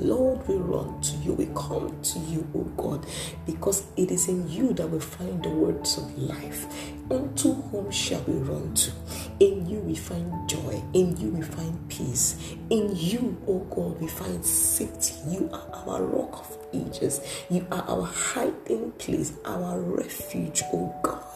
Lord, 0.00 0.48
we 0.48 0.56
run 0.56 1.00
to 1.02 1.16
you. 1.18 1.34
We 1.34 1.46
come 1.54 2.00
to 2.02 2.18
you, 2.20 2.46
O 2.54 2.62
God, 2.76 3.06
because 3.46 3.84
it 3.96 4.10
is 4.10 4.28
in 4.28 4.48
you 4.48 4.72
that 4.74 4.88
we 4.88 4.98
find 4.98 5.42
the 5.42 5.50
words 5.50 5.98
of 5.98 6.18
life. 6.18 6.66
Unto 7.10 7.52
whom 7.52 7.90
shall 7.90 8.22
we 8.22 8.34
run 8.34 8.74
to? 8.74 8.92
In 9.40 9.68
you 9.68 9.80
we 9.80 9.94
find 9.94 10.48
joy. 10.48 10.82
In 10.94 11.16
you 11.16 11.30
we 11.30 11.42
find 11.42 11.88
peace. 11.88 12.54
In 12.70 12.94
you, 12.96 13.36
O 13.46 13.58
God, 13.60 14.00
we 14.00 14.08
find 14.08 14.44
safety. 14.44 15.14
You 15.28 15.50
are 15.52 15.68
our 15.86 16.02
rock 16.02 16.40
of 16.40 16.58
ages. 16.72 17.20
You 17.50 17.66
are 17.70 17.84
our 17.88 18.04
hiding 18.06 18.92
place, 18.92 19.32
our 19.44 19.80
refuge, 19.80 20.62
O 20.72 20.94
God. 21.02 21.29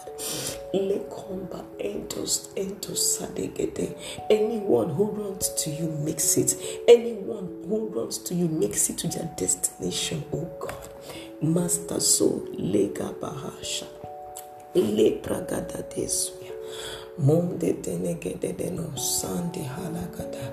Sadegede. 2.94 3.96
Anyone 4.30 4.90
who 4.90 5.10
runs 5.10 5.48
to 5.62 5.70
you 5.70 5.88
makes 6.04 6.36
it. 6.36 6.56
Anyone 6.88 7.64
who 7.68 7.88
runs 7.88 8.18
to 8.18 8.34
you 8.34 8.48
makes 8.48 8.90
it 8.90 8.98
to 8.98 9.08
their 9.08 9.30
destination, 9.36 10.24
oh 10.32 10.48
God. 10.60 10.88
Master 11.42 12.00
so 12.00 12.46
lega 12.56 13.12
bahasha. 13.20 13.86
Le 14.74 15.18
pragada 15.20 15.82
desuya. 15.90 16.52
Monde 17.18 17.74
denegede 17.82 18.56
de 18.56 18.70
no 18.70 18.94
sande 18.96 19.62
halagada. 19.64 20.52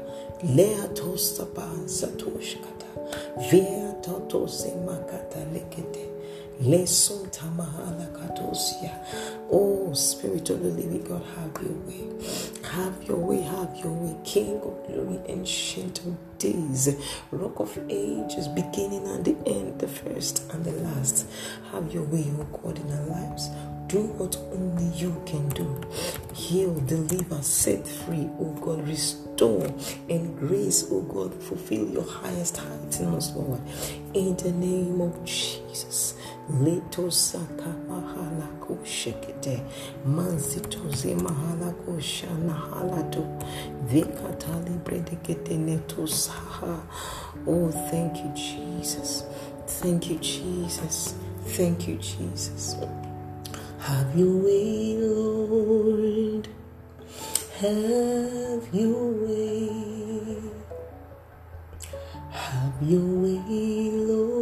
Tosaba 0.93 1.67
satoshkata. 1.87 2.87
Via 3.49 3.95
toto 4.03 4.47
se 4.47 4.69
makata 4.85 5.39
lekete. 5.53 6.10
Oh, 9.51 9.93
Spirit 9.93 10.49
of 10.51 10.63
the 10.63 10.69
living 10.69 11.03
God, 11.03 11.23
have 11.37 11.63
your 11.63 11.73
way. 11.87 12.07
Have 12.71 13.03
your 13.03 13.17
way, 13.17 13.41
have 13.41 13.75
your 13.77 13.91
way. 13.93 14.15
King 14.23 14.57
of 14.61 14.87
glory, 14.87 15.19
ancient 15.27 15.99
of 15.99 16.15
days, 16.37 16.95
rock 17.31 17.59
of 17.59 17.77
ages, 17.89 18.47
beginning 18.49 19.07
and 19.07 19.25
the 19.25 19.35
end, 19.47 19.79
the 19.79 19.87
first 19.87 20.51
and 20.53 20.63
the 20.65 20.71
last. 20.73 21.27
Have 21.71 21.91
your 21.93 22.03
way, 22.03 22.25
oh 22.39 22.45
God, 22.63 22.79
in 22.79 22.91
our 22.91 23.07
lives. 23.07 23.49
Do 23.91 24.03
what 24.17 24.37
only 24.53 24.85
you 24.97 25.21
can 25.25 25.49
do. 25.49 25.67
Heal, 26.33 26.73
deliver, 26.87 27.41
set 27.41 27.85
free, 27.85 28.29
oh 28.39 28.57
God, 28.61 28.87
restore 28.87 29.67
and 30.09 30.39
grace, 30.39 30.87
oh 30.89 31.01
God, 31.01 31.33
fulfill 31.43 31.89
your 31.89 32.05
highest 32.05 32.55
heights 32.55 33.01
in 33.01 33.07
us, 33.07 33.35
Lord. 33.35 33.59
In 34.13 34.37
the 34.37 34.51
name 34.53 35.01
of 35.01 35.25
Jesus. 35.25 36.15
Leto 36.49 37.09
saka 37.09 37.75
mahala 37.89 38.47
ko 38.61 38.77
shekete. 38.85 39.59
Manzito 40.07 40.79
ze 40.95 41.13
mahala 41.15 41.75
ko 41.85 41.99
shana 41.99 42.55
halato. 42.71 43.27
Vikatali 43.91 44.79
bredekete 44.85 45.57
neto 45.57 46.05
saha. 46.07 46.79
Oh, 47.45 47.69
thank 47.91 48.15
you, 48.23 48.31
Jesus. 48.35 49.25
Thank 49.67 50.09
you, 50.09 50.17
Jesus. 50.19 51.13
Thank 51.45 51.89
you, 51.89 51.97
Jesus. 51.97 52.77
Have 53.81 54.15
your 54.15 54.37
way, 54.45 54.95
Lord. 54.97 56.47
Have 57.59 58.69
your 58.73 59.11
way. 59.25 59.69
Have 62.31 62.75
your 62.83 63.09
way, 63.23 63.89
Lord. 63.91 64.40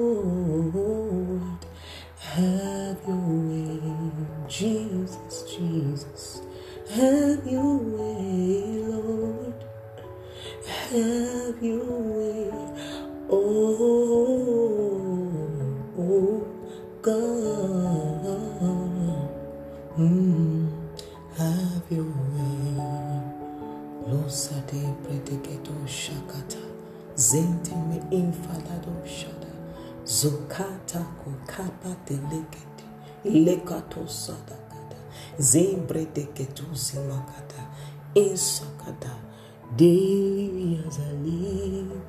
Daily 39.75 40.83
as 40.87 40.99
I 40.99 41.11
live, 41.11 42.01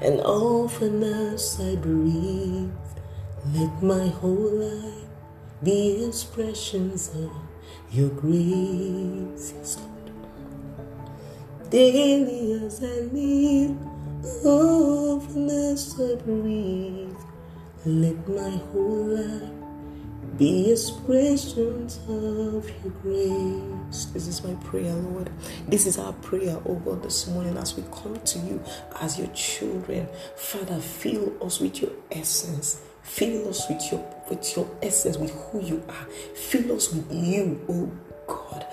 and 0.00 0.20
often 0.20 1.02
as 1.02 1.60
I 1.60 1.76
breathe, 1.76 2.72
let 3.52 3.82
my 3.82 4.08
whole 4.08 4.50
life 4.58 5.08
be 5.62 6.06
expressions 6.08 7.10
of 7.10 7.30
your 7.92 8.08
grace. 8.08 9.52
Daily 11.68 12.64
as 12.64 12.82
I 12.82 13.00
live, 13.12 13.76
often 14.46 15.50
as 15.50 16.00
I 16.00 16.14
breathe, 16.24 17.23
let 17.86 18.28
my 18.28 18.50
whole 18.72 19.06
life 19.08 19.50
be 20.38 20.72
expressions 20.72 22.00
of 22.08 22.68
your 22.82 22.92
grace. 23.02 24.06
This 24.06 24.26
is 24.26 24.42
my 24.42 24.54
prayer, 24.64 24.94
Lord. 24.94 25.30
This 25.68 25.86
is 25.86 25.98
our 25.98 26.12
prayer, 26.14 26.58
oh 26.66 26.76
God, 26.76 27.02
this 27.02 27.28
morning 27.28 27.56
as 27.58 27.76
we 27.76 27.84
come 27.92 28.18
to 28.18 28.38
you 28.38 28.62
as 29.00 29.18
your 29.18 29.28
children. 29.28 30.08
Father, 30.36 30.80
fill 30.80 31.34
us 31.44 31.60
with 31.60 31.82
your 31.82 31.92
essence. 32.10 32.80
Fill 33.02 33.48
us 33.48 33.68
with 33.68 33.92
your 33.92 34.24
with 34.30 34.56
your 34.56 34.66
essence, 34.82 35.18
with 35.18 35.30
who 35.30 35.60
you 35.60 35.84
are. 35.88 36.06
Fill 36.34 36.76
us 36.76 36.92
with 36.92 37.12
you, 37.12 37.60
oh 37.68 37.92
God, 38.26 38.66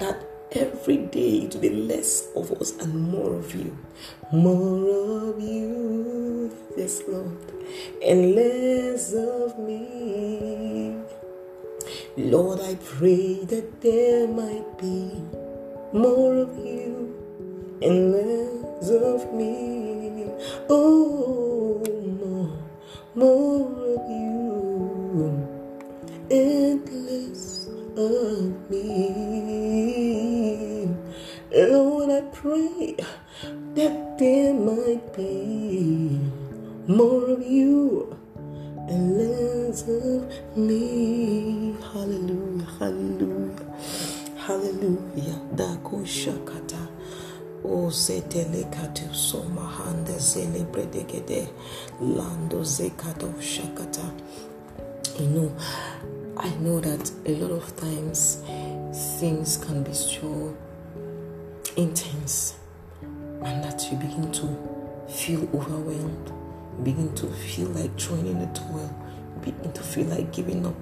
that 0.00 0.33
every 0.52 0.98
day 0.98 1.46
to 1.48 1.58
be 1.58 1.68
less 1.70 2.28
of 2.36 2.52
us 2.52 2.72
and 2.78 3.10
more 3.10 3.34
of 3.34 3.54
you. 3.54 3.76
More 4.32 5.28
of 5.28 5.40
you, 5.40 6.50
yes, 6.76 7.02
Lord, 7.08 7.52
and 8.04 8.34
less 8.34 9.12
of 9.12 9.58
me. 9.58 10.96
Lord, 12.16 12.60
I 12.60 12.76
pray 12.76 13.44
that 13.44 13.80
there 13.80 14.28
might 14.28 14.78
be 14.78 15.10
more 15.92 16.36
of 16.36 16.56
you 16.58 17.14
and 17.82 18.12
less 18.12 18.90
of 18.90 19.32
me. 19.34 20.30
Oh, 20.68 21.82
more, 22.20 22.58
more 23.14 23.66
of 23.94 24.10
you 24.10 25.48
and 26.30 26.88
less 27.06 27.68
of 27.96 28.70
me. 28.70 29.23
Lando 52.00 52.62
zekato 52.62 53.32
shakata. 53.40 54.10
You 55.20 55.26
know, 55.26 55.56
I 56.36 56.48
know 56.56 56.80
that 56.80 57.12
a 57.26 57.34
lot 57.36 57.52
of 57.52 57.76
times 57.76 58.42
things 59.20 59.56
can 59.58 59.84
be 59.84 59.92
so 59.92 60.56
intense 61.76 62.56
and 63.42 63.62
that 63.62 63.86
you 63.90 63.98
begin 63.98 64.32
to 64.32 64.46
feel 65.08 65.48
overwhelmed 65.54 66.32
begin 66.82 67.14
to 67.14 67.26
feel 67.26 67.68
like 67.68 67.98
throwing 67.98 68.26
in 68.26 68.38
the 68.40 68.46
towel, 68.46 68.90
begin 69.42 69.72
to 69.72 69.82
feel 69.82 70.06
like 70.06 70.32
giving 70.32 70.66
up. 70.66 70.74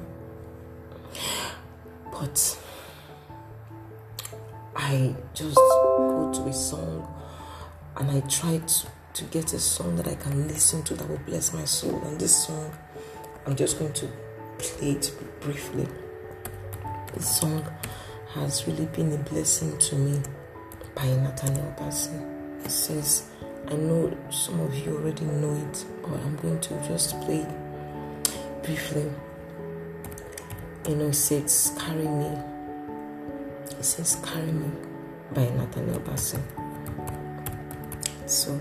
But 2.10 2.58
I 4.74 5.14
just 5.34 5.56
go 5.56 6.30
to 6.34 6.40
a 6.48 6.52
song 6.52 7.21
and 7.96 8.10
I 8.10 8.20
try 8.20 8.58
to, 8.58 8.86
to 9.14 9.24
get 9.24 9.52
a 9.52 9.58
song 9.58 9.96
that 9.96 10.08
I 10.08 10.14
can 10.14 10.48
listen 10.48 10.82
to 10.84 10.94
that 10.94 11.08
will 11.08 11.18
bless 11.18 11.52
my 11.52 11.64
soul. 11.64 12.02
And 12.06 12.18
this 12.18 12.46
song, 12.46 12.72
I'm 13.46 13.56
just 13.56 13.78
going 13.78 13.92
to 13.94 14.08
play 14.58 14.92
it 14.92 15.12
briefly. 15.40 15.86
This 17.14 17.38
song 17.38 17.64
has 18.34 18.66
really 18.66 18.86
been 18.86 19.12
a 19.12 19.18
blessing 19.18 19.76
to 19.78 19.96
me 19.96 20.20
by 20.94 21.06
Nathaniel 21.06 21.74
Bassey. 21.78 22.64
It 22.64 22.70
says, 22.70 23.28
I 23.68 23.74
know 23.74 24.16
some 24.30 24.60
of 24.60 24.74
you 24.74 24.96
already 24.96 25.24
know 25.24 25.54
it, 25.54 25.84
but 26.02 26.18
I'm 26.20 26.36
going 26.36 26.60
to 26.60 26.88
just 26.88 27.20
play 27.20 27.46
briefly. 28.62 29.10
You 30.88 30.96
know, 30.96 31.08
it 31.08 31.14
says, 31.14 31.72
Carry 31.78 32.08
Me. 32.08 32.38
It 33.78 33.84
says, 33.84 34.16
Carry 34.24 34.50
Me 34.50 34.70
by 35.32 35.44
Nathaniel 35.50 36.00
Bassey. 36.00 36.40
So, 38.32 38.58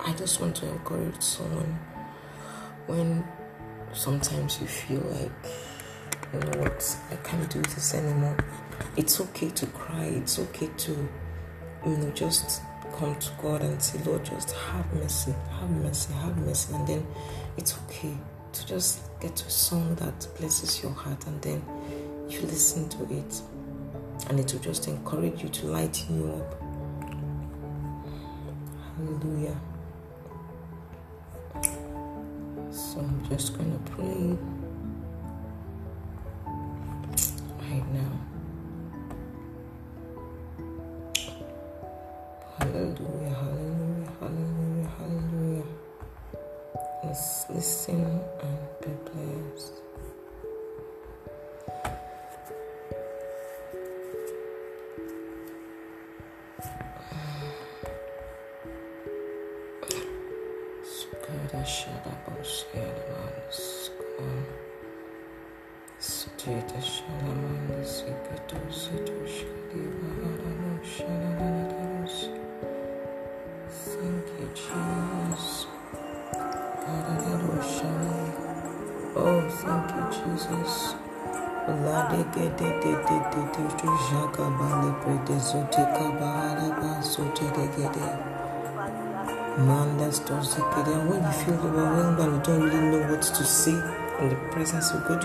I 0.00 0.12
just 0.12 0.38
want 0.38 0.54
to 0.56 0.68
encourage 0.68 1.22
someone 1.22 1.78
when 2.86 3.26
sometimes 3.94 4.60
you 4.60 4.66
feel 4.66 5.00
like, 5.00 5.32
you 6.30 6.40
know 6.40 6.58
what, 6.58 6.98
I 7.10 7.16
can't 7.26 7.48
do 7.48 7.62
this 7.62 7.94
anymore. 7.94 8.36
It's 8.98 9.18
okay 9.18 9.48
to 9.48 9.66
cry, 9.68 10.04
it's 10.04 10.38
okay 10.38 10.68
to, 10.76 11.08
you 11.86 11.96
know, 11.96 12.10
just 12.10 12.60
come 12.98 13.16
to 13.18 13.30
God 13.40 13.62
and 13.62 13.82
say, 13.82 13.98
Lord, 14.04 14.26
just 14.26 14.50
have 14.52 14.92
mercy, 14.92 15.34
have 15.58 15.70
mercy, 15.70 16.12
have 16.12 16.36
mercy. 16.36 16.74
And 16.74 16.86
then 16.86 17.06
it's 17.56 17.78
okay 17.86 18.14
to 18.52 18.66
just 18.66 19.00
get 19.20 19.40
a 19.40 19.50
song 19.50 19.94
that 19.94 20.28
blesses 20.38 20.82
your 20.82 20.92
heart 20.92 21.26
and 21.26 21.40
then 21.40 21.64
you 22.28 22.42
listen 22.42 22.90
to 22.90 23.04
it. 23.04 23.40
And 24.28 24.38
it 24.38 24.52
will 24.52 24.60
just 24.60 24.86
encourage 24.86 25.42
you 25.42 25.48
to 25.48 25.66
lighten 25.68 26.20
you 26.20 26.30
up. 26.34 26.65
Hallelujah. 28.96 29.60
So 32.70 32.98
I'm 33.00 33.26
just 33.28 33.56
going 33.58 33.72
to 33.72 33.92
pray 33.92 34.38
right 37.60 37.92
now. 37.92 38.35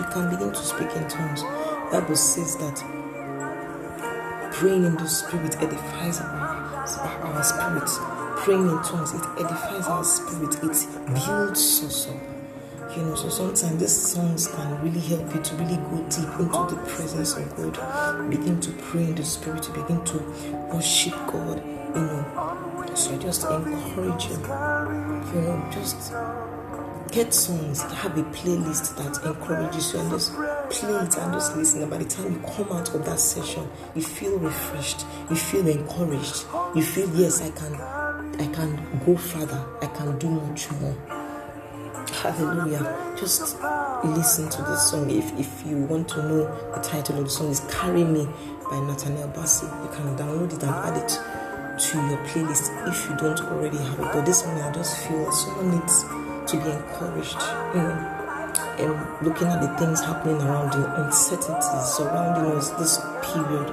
You 0.01 0.07
can 0.07 0.29
begin 0.31 0.49
to 0.51 0.63
speak 0.63 0.89
in 0.95 1.07
tongues. 1.07 1.43
Bible 1.91 2.15
says 2.15 2.57
that 2.57 2.77
praying 4.51 4.83
in 4.83 4.95
the 4.95 5.07
spirit 5.07 5.55
edifies 5.61 6.19
our, 6.21 7.43
spirits. 7.43 7.99
Praying 8.43 8.67
in 8.67 8.81
tongues, 8.81 9.13
it 9.13 9.21
edifies 9.37 9.87
our 9.87 10.03
spirit. 10.03 10.55
It 10.55 10.87
builds 11.13 11.83
us 11.83 12.07
up. 12.07 12.15
You 12.97 13.03
know, 13.03 13.15
so 13.15 13.29
sometimes 13.29 13.79
these 13.79 13.95
songs 13.95 14.47
can 14.47 14.81
really 14.81 14.99
help 15.01 15.35
you 15.35 15.41
to 15.41 15.55
really 15.55 15.77
go 15.77 15.97
deep 16.09 16.39
into 16.39 16.75
the 16.75 16.81
presence 16.87 17.37
of 17.37 17.55
God. 17.55 18.29
Begin 18.29 18.59
to 18.59 18.71
pray 18.71 19.03
in 19.03 19.15
the 19.15 19.23
spirit, 19.23 19.69
begin 19.71 20.03
to 20.05 20.17
worship 20.73 21.13
God. 21.27 21.63
You 21.93 22.01
know, 22.01 22.91
so 22.95 23.13
I 23.13 23.17
just 23.19 23.43
encourage 23.43 24.25
you. 24.25 24.37
You 25.31 25.41
know, 25.41 25.69
just 25.71 26.11
get 27.11 27.33
songs, 27.33 27.81
have 27.81 28.17
a 28.17 28.23
playlist 28.23 28.95
that 28.95 29.25
encourages 29.25 29.93
you, 29.93 29.99
and 29.99 30.09
just 30.11 30.33
play 30.33 30.93
it 30.93 31.17
and 31.17 31.33
just 31.33 31.55
listen. 31.57 31.81
And 31.81 31.91
by 31.91 31.97
the 31.97 32.05
time 32.05 32.31
you 32.31 32.39
come 32.39 32.71
out 32.71 32.93
of 32.95 33.05
that 33.05 33.19
session, 33.19 33.67
you 33.95 34.01
feel 34.01 34.37
refreshed, 34.39 35.05
you 35.29 35.35
feel 35.35 35.67
encouraged, 35.67 36.45
you 36.73 36.81
feel 36.81 37.09
yes, 37.15 37.41
I 37.41 37.49
can, 37.51 37.75
I 38.39 38.47
can 38.53 39.01
go 39.05 39.17
further, 39.17 39.63
I 39.81 39.87
can 39.87 40.17
do 40.19 40.29
much 40.29 40.71
more. 40.71 40.95
Hallelujah. 42.21 43.15
Just 43.17 43.41
listen 44.03 44.49
to 44.49 44.61
the 44.61 44.75
song. 44.77 45.09
If, 45.09 45.37
if 45.39 45.65
you 45.65 45.77
want 45.77 46.07
to 46.09 46.17
know 46.17 46.73
the 46.73 46.81
title 46.81 47.17
of 47.17 47.25
the 47.25 47.29
song 47.29 47.49
is 47.49 47.61
Carry 47.71 48.03
Me 48.03 48.27
by 48.69 48.79
Nathaniel 48.79 49.27
Bassey. 49.29 49.65
You 49.83 49.95
can 49.95 50.15
download 50.17 50.53
it 50.53 50.63
and 50.63 50.71
add 50.71 50.97
it 50.97 51.09
to 51.79 51.97
your 51.97 52.17
playlist 52.25 52.87
if 52.87 53.09
you 53.09 53.17
don't 53.17 53.39
already 53.41 53.77
have 53.77 53.99
it. 53.99 54.13
But 54.13 54.25
this 54.25 54.45
morning 54.45 54.63
I 54.63 54.71
just 54.71 55.07
feel 55.07 55.31
someone 55.31 55.71
needs 55.71 56.03
to 56.51 56.57
be 56.57 56.69
encouraged. 56.69 57.37
Know, 57.73 58.17
and 58.77 59.25
looking 59.25 59.47
at 59.47 59.61
the 59.61 59.69
things 59.77 60.01
happening 60.01 60.41
around 60.41 60.73
you, 60.73 60.85
uncertainties 61.03 61.85
surrounding 61.95 62.51
us 62.57 62.69
this 62.71 62.97
period, 63.23 63.67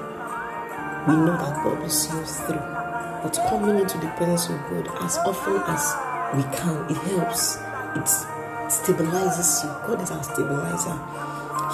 we 1.09 1.15
know 1.17 1.37
that 1.37 1.65
God 1.65 1.81
will 1.81 1.89
see 1.89 2.17
us 2.21 2.41
through. 2.47 2.63
But 3.23 3.35
coming 3.49 3.81
into 3.81 3.99
the 3.99 4.09
presence 4.17 4.49
of 4.49 4.61
God 4.71 4.87
as 5.03 5.19
often 5.19 5.57
as 5.67 5.83
we 6.37 6.43
can, 6.57 6.87
it 6.89 6.97
helps 7.09 7.57
it 7.97 8.05
stabilizes 8.71 9.65
you. 9.65 9.71
God 9.87 10.03
is 10.03 10.11
our 10.11 10.23
stabilizer. 10.23 10.99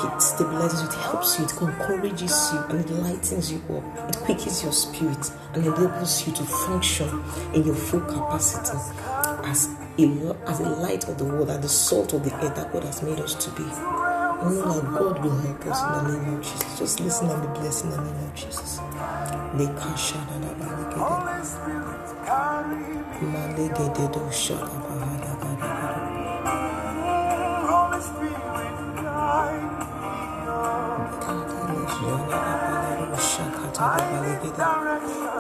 It 0.06 0.18
stabilizes 0.20 0.82
you, 0.82 0.88
it 0.88 0.94
helps 0.94 1.38
you, 1.38 1.44
it 1.44 1.52
encourages 1.52 2.50
you, 2.52 2.58
and 2.70 2.80
it 2.80 2.90
lightens 2.90 3.52
you 3.52 3.58
up. 3.70 4.08
It 4.08 4.16
quickens 4.18 4.62
your 4.62 4.72
spirit 4.72 5.30
and 5.52 5.66
enables 5.66 6.26
you 6.26 6.32
to 6.34 6.44
function 6.44 7.22
in 7.52 7.64
your 7.64 7.74
full 7.74 8.00
capacity 8.00 8.78
as 9.44 9.68
a, 9.98 10.36
as 10.48 10.60
a 10.60 10.68
light 10.68 11.08
of 11.08 11.18
the 11.18 11.24
world, 11.24 11.50
as 11.50 11.60
the 11.60 11.68
salt 11.68 12.12
of 12.14 12.24
the 12.24 12.34
earth 12.44 12.54
that 12.56 12.72
God 12.72 12.84
has 12.84 13.02
made 13.02 13.20
us 13.20 13.34
to 13.44 13.50
be. 13.52 13.62
I 13.64 14.50
know 14.50 14.72
that 14.72 14.84
God 14.98 15.24
will 15.24 15.36
help 15.38 15.66
us 15.66 15.82
in 15.82 16.12
the 16.14 16.20
name 16.20 16.34
of 16.34 16.42
Jesus. 16.42 16.78
Just 16.78 17.00
listen 17.00 17.30
and 17.30 17.42
be 17.42 17.60
blessed 17.60 17.84
in 17.84 17.90
the 17.90 17.96
name 17.98 18.24
of 18.28 18.34
Jesus. 18.34 18.80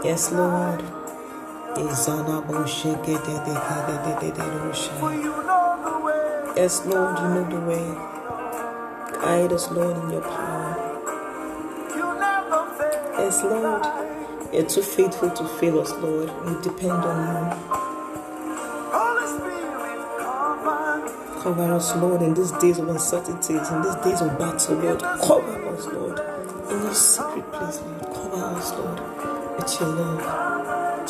Yes, 0.04 0.32
Lord. 0.32 0.93
Yes, 6.56 6.84
Lord, 6.86 7.18
you 7.18 7.28
know 7.28 7.46
the 7.50 7.60
way. 7.66 7.86
Guide 9.20 9.52
us, 9.52 9.70
Lord, 9.72 9.96
in 10.04 10.10
your 10.10 10.22
power. 10.22 10.76
Yes, 13.18 13.42
Lord. 13.42 13.84
You're 14.52 14.66
too 14.66 14.82
faithful 14.82 15.30
to 15.30 15.44
fail 15.58 15.80
us, 15.80 15.92
Lord. 15.94 16.30
We 16.46 16.62
depend 16.62 16.92
on 16.92 17.18
you. 17.26 17.74
Cover 21.42 21.72
us, 21.74 21.96
Lord, 21.96 22.22
in 22.22 22.34
these 22.34 22.52
days 22.52 22.78
of 22.78 22.88
uncertainties, 22.88 23.68
in 23.70 23.82
these 23.82 23.96
days 23.96 24.20
of 24.22 24.38
battle, 24.38 24.76
Lord. 24.76 25.00
Cover 25.00 25.68
us, 25.74 25.86
Lord, 25.86 26.18
in 26.70 26.82
your 26.82 26.94
secret 26.94 27.52
place, 27.52 27.80
Lord. 27.82 28.00
Cover 28.14 28.44
us, 28.56 28.72
Lord, 28.72 29.00
with 29.58 29.80
your 29.80 29.88
love, 29.90 30.20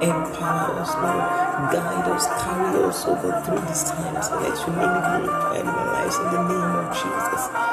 Empower 0.00 0.78
us, 0.78 0.94
Lord. 0.94 1.72
Guide 1.72 2.08
us, 2.14 2.26
carry 2.26 2.84
us 2.84 3.04
over 3.06 3.32
through 3.42 3.60
these 3.66 3.84
times. 3.90 4.30
Let 4.30 4.54
your 4.62 4.76
name 4.76 4.94
be 4.94 5.26
glorified 5.26 5.60
in 5.60 5.66
our 5.66 5.86
lives 5.92 6.16
in 6.18 6.24
the 6.24 6.42
name 6.48 6.74
of 6.78 6.94
Jesus. 6.94 7.68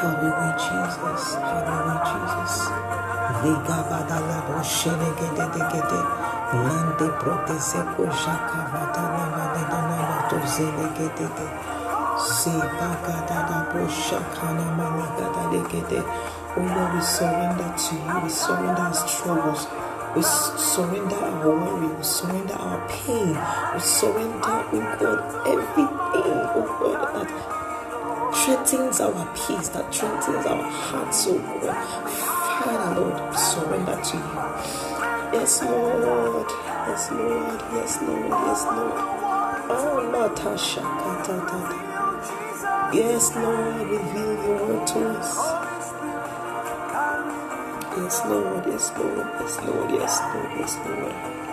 Have 0.00 0.22
your 0.22 0.32
way, 0.38 0.52
Jesus. 0.58 1.34
Have 1.34 1.66
your 1.68 1.82
way, 1.86 1.98
Jesus. 2.10 2.54
Liga 3.42 3.78
bada 3.90 4.18
la 4.28 4.40
bo 4.46 4.62
shene 4.62 5.10
que 5.18 5.28
de 5.36 5.46
de 5.54 5.62
que 5.72 5.82
de. 5.90 6.00
Lande 6.64 7.08
prote 7.20 7.58
se 7.60 7.78
ko 7.96 8.04
jaka 8.06 8.60
vada 8.72 9.04
na 9.14 9.24
na 9.36 9.44
na 9.54 9.62
na 9.70 9.80
na 9.90 9.98
na 10.10 10.18
to 10.30 10.36
zele 10.54 10.88
que 10.96 11.08
de 11.18 11.28
de. 11.36 11.46
Se 12.16 12.50
baka 12.78 13.16
da 13.28 13.38
da 13.50 13.58
bo 13.72 13.88
shaka 13.88 14.48
na 14.58 14.66
malaka 14.78 15.26
da 15.34 15.44
de 15.52 15.62
que 15.70 15.82
de. 15.90 16.00
Oh 16.56 16.60
Lord, 16.62 16.94
we 16.94 17.02
surrender 17.02 17.74
to 17.76 17.94
you. 17.96 18.22
We 18.24 18.30
surrender 18.30 18.82
our 18.82 18.94
struggles. 18.94 19.66
We 20.16 20.22
surrender 20.22 21.16
our 21.16 21.50
worry. 21.50 21.88
We 21.96 22.04
surrender 22.04 22.54
our 22.54 22.80
pain. 22.88 23.36
We 23.74 23.80
surrender, 23.80 24.38
oh 24.44 24.96
God, 25.00 25.20
everything, 25.46 25.90
oh 26.56 26.64
God, 26.80 27.14
that 27.14 27.67
threatens 28.34 29.00
our 29.00 29.26
peace, 29.34 29.68
that 29.70 29.94
threatens 29.94 30.46
our 30.46 30.62
hearts, 30.62 31.26
oh 31.28 31.38
God. 31.38 32.10
Father, 32.64 33.00
Lord, 33.00 33.34
surrender 33.34 34.00
to 34.02 34.16
you. 34.16 34.22
Yes, 35.32 35.62
Lord. 35.62 36.48
Yes, 36.88 37.10
Lord. 37.10 37.62
Yes, 37.74 38.02
Lord. 38.02 38.30
Yes, 38.30 38.64
Lord. 38.66 38.94
Oh, 39.70 40.10
Natasha. 40.12 40.82
Yes, 42.92 43.36
Lord, 43.36 43.90
reveal 43.90 44.34
your 44.44 44.66
word 44.66 44.86
to 44.88 45.08
us. 45.10 45.36
Yes, 47.98 48.22
Lord, 48.26 48.64
yes, 48.66 48.92
Lord, 48.98 49.26
yes, 49.40 49.58
Lord, 49.64 49.90
yes, 49.90 49.90
Lord, 49.90 49.90
yes, 49.90 50.20
Lord. 50.20 50.50
Yes, 50.58 50.78
Lord, 50.86 51.47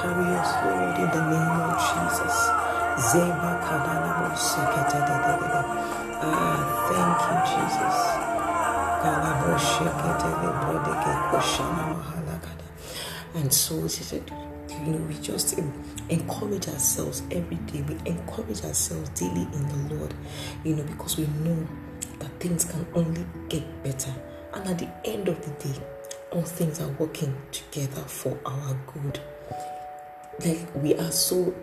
carry 0.00 0.30
us, 0.36 0.50
Lord, 0.64 0.94
in 0.98 1.08
the 1.10 1.24
name 1.30 1.56
of 1.64 1.74
Jesus. 1.90 2.36
Ah, 6.22 6.62
thank 6.88 7.18
you, 7.30 7.38
Jesus. 7.50 7.98
And 13.34 13.50
so 13.52 13.74
it 13.84 14.00
is 14.00 14.43
you 14.80 14.92
know, 14.92 14.98
we 14.98 15.14
just 15.14 15.58
um, 15.58 15.72
encourage 16.08 16.68
ourselves 16.68 17.22
every 17.30 17.56
day. 17.56 17.82
We 17.82 17.94
encourage 18.10 18.62
ourselves 18.64 19.08
daily 19.10 19.42
in 19.42 19.68
the 19.68 19.94
Lord, 19.94 20.14
you 20.64 20.76
know, 20.76 20.82
because 20.84 21.16
we 21.16 21.26
know 21.26 21.66
that 22.18 22.30
things 22.40 22.64
can 22.64 22.86
only 22.94 23.24
get 23.48 23.82
better. 23.82 24.12
And 24.52 24.66
at 24.68 24.78
the 24.78 24.88
end 25.04 25.28
of 25.28 25.40
the 25.44 25.50
day, 25.68 25.80
all 26.30 26.42
things 26.42 26.80
are 26.80 26.88
working 26.98 27.34
together 27.52 28.02
for 28.02 28.38
our 28.44 28.76
good. 28.92 29.20
Like 30.44 30.74
we 30.74 30.94
are 30.94 31.12
so 31.12 31.54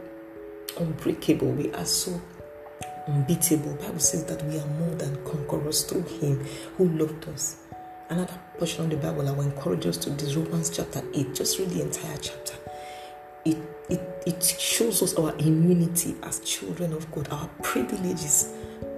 unbreakable, 0.80 1.52
we 1.52 1.72
are 1.74 1.86
so 1.86 2.22
unbeatable. 3.08 3.74
Bible 3.76 4.00
says 4.00 4.26
that 4.26 4.44
we 4.46 4.58
are 4.58 4.68
more 4.68 4.96
than 4.96 5.24
conquerors 5.26 5.84
through 5.84 6.04
Him 6.04 6.46
who 6.78 6.88
loved 6.90 7.28
us. 7.30 7.58
Another 8.10 8.40
portion 8.58 8.86
of 8.86 8.90
the 8.92 8.98
Bible 8.98 9.28
I 9.28 9.32
will 9.32 9.44
encourage 9.44 9.86
us 9.86 9.98
to 9.98 10.10
this 10.10 10.36
Romans 10.36 10.70
chapter 10.70 11.02
8. 11.14 11.34
Just 11.34 11.60
read 11.60 11.70
the 11.70 11.82
entire 11.82 12.18
chapter. 12.18 12.61
It, 13.46 13.58
it, 13.90 14.02
it 14.26 14.44
shows 14.44 15.02
us 15.02 15.16
our 15.16 15.36
immunity 15.38 16.16
as 16.24 16.40
children 16.42 16.94
of 16.94 17.12
God, 17.12 17.28
our 17.32 17.48
privileges 17.64 18.54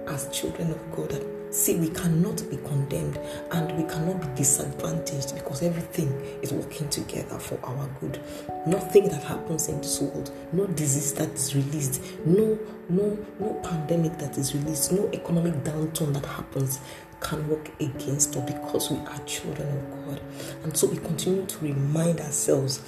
as 0.06 0.28
children 0.28 0.70
of 0.70 0.96
God. 0.96 1.24
See, 1.50 1.76
we 1.76 1.88
cannot 1.88 2.42
be 2.50 2.56
condemned 2.56 3.16
and 3.52 3.70
we 3.78 3.88
cannot 3.88 4.20
be 4.20 4.26
disadvantaged 4.34 5.36
because 5.36 5.62
everything 5.62 6.10
is 6.42 6.52
working 6.52 6.88
together 6.88 7.38
for 7.38 7.58
our 7.64 7.86
good. 8.00 8.20
Nothing 8.66 9.08
that 9.08 9.22
happens 9.22 9.68
in 9.68 9.80
this 9.80 10.00
world, 10.00 10.32
no 10.52 10.66
disease 10.66 11.14
that 11.14 11.30
is 11.30 11.54
released, 11.54 12.02
no, 12.26 12.58
no, 12.88 13.16
no 13.38 13.54
pandemic 13.62 14.18
that 14.18 14.36
is 14.36 14.52
released, 14.54 14.90
no 14.92 15.08
economic 15.12 15.54
downturn 15.62 16.12
that 16.14 16.26
happens 16.26 16.80
can 17.20 17.46
work 17.48 17.70
against 17.80 18.36
us 18.36 18.50
because 18.50 18.90
we 18.90 18.98
are 18.98 19.18
children 19.20 19.68
of 19.68 20.06
God. 20.06 20.20
And 20.64 20.76
so 20.76 20.88
we 20.88 20.96
continue 20.98 21.46
to 21.46 21.58
remind 21.60 22.20
ourselves 22.20 22.80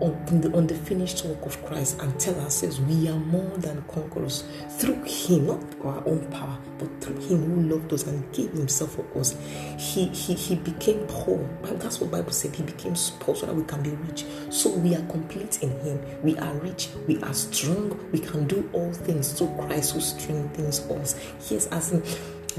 on 0.00 0.40
the, 0.40 0.52
on 0.56 0.66
the 0.66 0.74
finished 0.74 1.24
work 1.24 1.44
of 1.46 1.64
Christ 1.64 2.00
and 2.00 2.18
tell 2.18 2.38
ourselves 2.40 2.80
we 2.80 3.08
are 3.08 3.18
more 3.18 3.56
than 3.58 3.82
conquerors 3.88 4.44
through 4.70 5.02
Him, 5.04 5.46
not 5.46 5.62
our 5.84 6.06
own 6.06 6.26
power, 6.30 6.58
but 6.78 6.88
through 7.00 7.20
Him 7.20 7.44
who 7.44 7.74
loved 7.74 7.92
us 7.92 8.06
and 8.06 8.30
gave 8.32 8.50
Himself 8.52 8.94
for 8.94 9.06
us. 9.18 9.36
He 9.78 10.06
He, 10.08 10.34
he 10.34 10.56
became 10.56 11.06
poor. 11.06 11.48
That's 11.62 12.00
what 12.00 12.10
Bible 12.10 12.32
said. 12.32 12.54
He 12.54 12.62
became 12.62 12.94
poor 13.20 13.36
so 13.36 13.46
that 13.46 13.54
we 13.54 13.64
can 13.64 13.82
be 13.82 13.90
rich. 13.90 14.24
So 14.50 14.70
we 14.70 14.94
are 14.94 15.02
complete 15.02 15.62
in 15.62 15.70
Him. 15.80 16.00
We 16.22 16.36
are 16.38 16.54
rich. 16.54 16.88
We 17.06 17.20
are 17.22 17.34
strong. 17.34 17.98
We 18.12 18.18
can 18.18 18.46
do 18.46 18.68
all 18.72 18.92
things 18.92 19.32
through 19.32 19.54
Christ 19.58 19.94
who 19.94 20.00
strengthens 20.00 20.80
us. 20.90 21.14
Yes, 21.50 21.66
as 21.68 21.92
in 21.92 22.02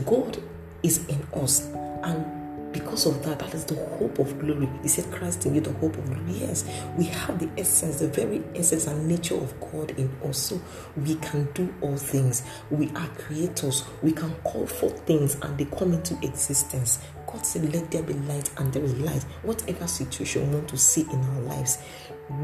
God 0.06 0.42
is 0.84 1.06
in 1.08 1.26
us 1.34 1.68
and 2.04 2.35
because 2.76 3.06
of 3.06 3.24
that, 3.24 3.40
that 3.40 3.54
is 3.54 3.64
the 3.64 3.76
hope 3.76 4.20
of 4.20 4.38
glory. 4.38 4.70
He 4.82 4.90
said, 4.90 5.10
Christ 5.10 5.46
in 5.46 5.56
you, 5.56 5.62
the 5.62 5.72
hope 5.74 5.98
of 5.98 6.06
glory. 6.06 6.24
Yes, 6.28 6.66
we 6.98 7.06
have 7.06 7.40
the 7.40 7.50
essence, 7.58 8.00
the 8.00 8.10
very 8.10 8.44
essence 8.54 8.86
and 8.88 9.08
nature 9.08 9.36
of 9.36 9.58
God 9.62 9.92
in 9.92 10.12
us. 10.26 10.38
So 10.38 10.62
we 10.98 11.16
can 11.16 11.46
do 11.54 11.74
all 11.80 11.96
things. 11.96 12.44
We 12.70 12.90
are 12.90 13.08
creators. 13.18 13.86
We 14.02 14.12
can 14.12 14.34
call 14.44 14.68
for 14.68 14.90
things 14.90 15.36
and 15.42 15.58
they 15.58 15.66
come 15.66 15.94
into 15.94 16.16
existence. 16.22 17.00
God 17.26 17.46
said, 17.46 17.74
Let 17.74 17.92
there 17.92 18.04
be 18.04 18.14
light, 18.14 18.50
and 18.58 18.72
there 18.74 18.84
is 18.84 18.94
light. 19.00 19.24
Whatever 19.44 19.88
situation 19.88 20.50
we 20.50 20.56
want 20.56 20.68
to 20.70 20.78
see 20.78 21.02
in 21.02 21.22
our 21.24 21.42
lives, 21.42 21.78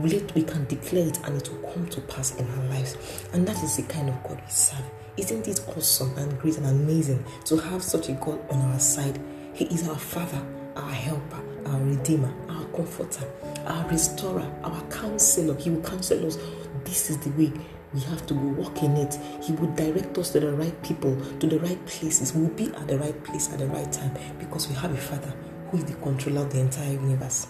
we 0.01 0.43
can 0.43 0.65
declare 0.65 1.07
it 1.07 1.19
and 1.25 1.41
it 1.41 1.49
will 1.51 1.71
come 1.73 1.87
to 1.89 1.99
pass 2.01 2.35
in 2.35 2.49
our 2.49 2.65
lives. 2.69 2.95
And 3.33 3.45
that 3.47 3.61
is 3.63 3.75
the 3.75 3.83
kind 3.83 4.07
of 4.07 4.23
God 4.23 4.41
we 4.41 4.51
serve. 4.51 4.85
Isn't 5.17 5.45
it 5.47 5.59
awesome 5.75 6.17
and 6.17 6.39
great 6.39 6.57
and 6.57 6.67
amazing 6.67 7.25
to 7.45 7.57
have 7.57 7.83
such 7.83 8.07
a 8.07 8.13
God 8.13 8.39
on 8.49 8.61
our 8.71 8.79
side? 8.79 9.19
He 9.61 9.67
is 9.67 9.87
our 9.87 9.95
Father, 9.95 10.43
our 10.75 10.89
helper, 10.89 11.39
our 11.67 11.79
Redeemer, 11.81 12.33
our 12.49 12.65
Comforter, 12.75 13.31
our 13.67 13.87
Restorer, 13.89 14.51
our 14.63 14.81
Counselor. 14.89 15.55
He 15.55 15.69
will 15.69 15.83
counsel 15.83 16.25
us. 16.25 16.39
This 16.83 17.11
is 17.11 17.19
the 17.19 17.29
way 17.29 17.53
we 17.93 17.99
have 17.99 18.25
to 18.25 18.33
go 18.33 18.41
walk 18.41 18.81
in 18.81 18.97
it. 18.97 19.19
He 19.43 19.53
will 19.53 19.71
direct 19.75 20.17
us 20.17 20.31
to 20.31 20.39
the 20.39 20.51
right 20.53 20.81
people, 20.81 21.15
to 21.39 21.45
the 21.45 21.59
right 21.59 21.85
places. 21.85 22.33
We 22.33 22.41
will 22.41 22.55
be 22.55 22.73
at 22.73 22.87
the 22.87 22.97
right 22.97 23.23
place 23.23 23.53
at 23.53 23.59
the 23.59 23.67
right 23.67 23.91
time 23.93 24.17
because 24.39 24.67
we 24.67 24.73
have 24.73 24.93
a 24.93 24.97
Father 24.97 25.31
who 25.69 25.77
is 25.77 25.85
the 25.85 25.93
controller 25.93 26.41
of 26.41 26.51
the 26.51 26.61
entire 26.61 26.93
universe. 26.93 27.45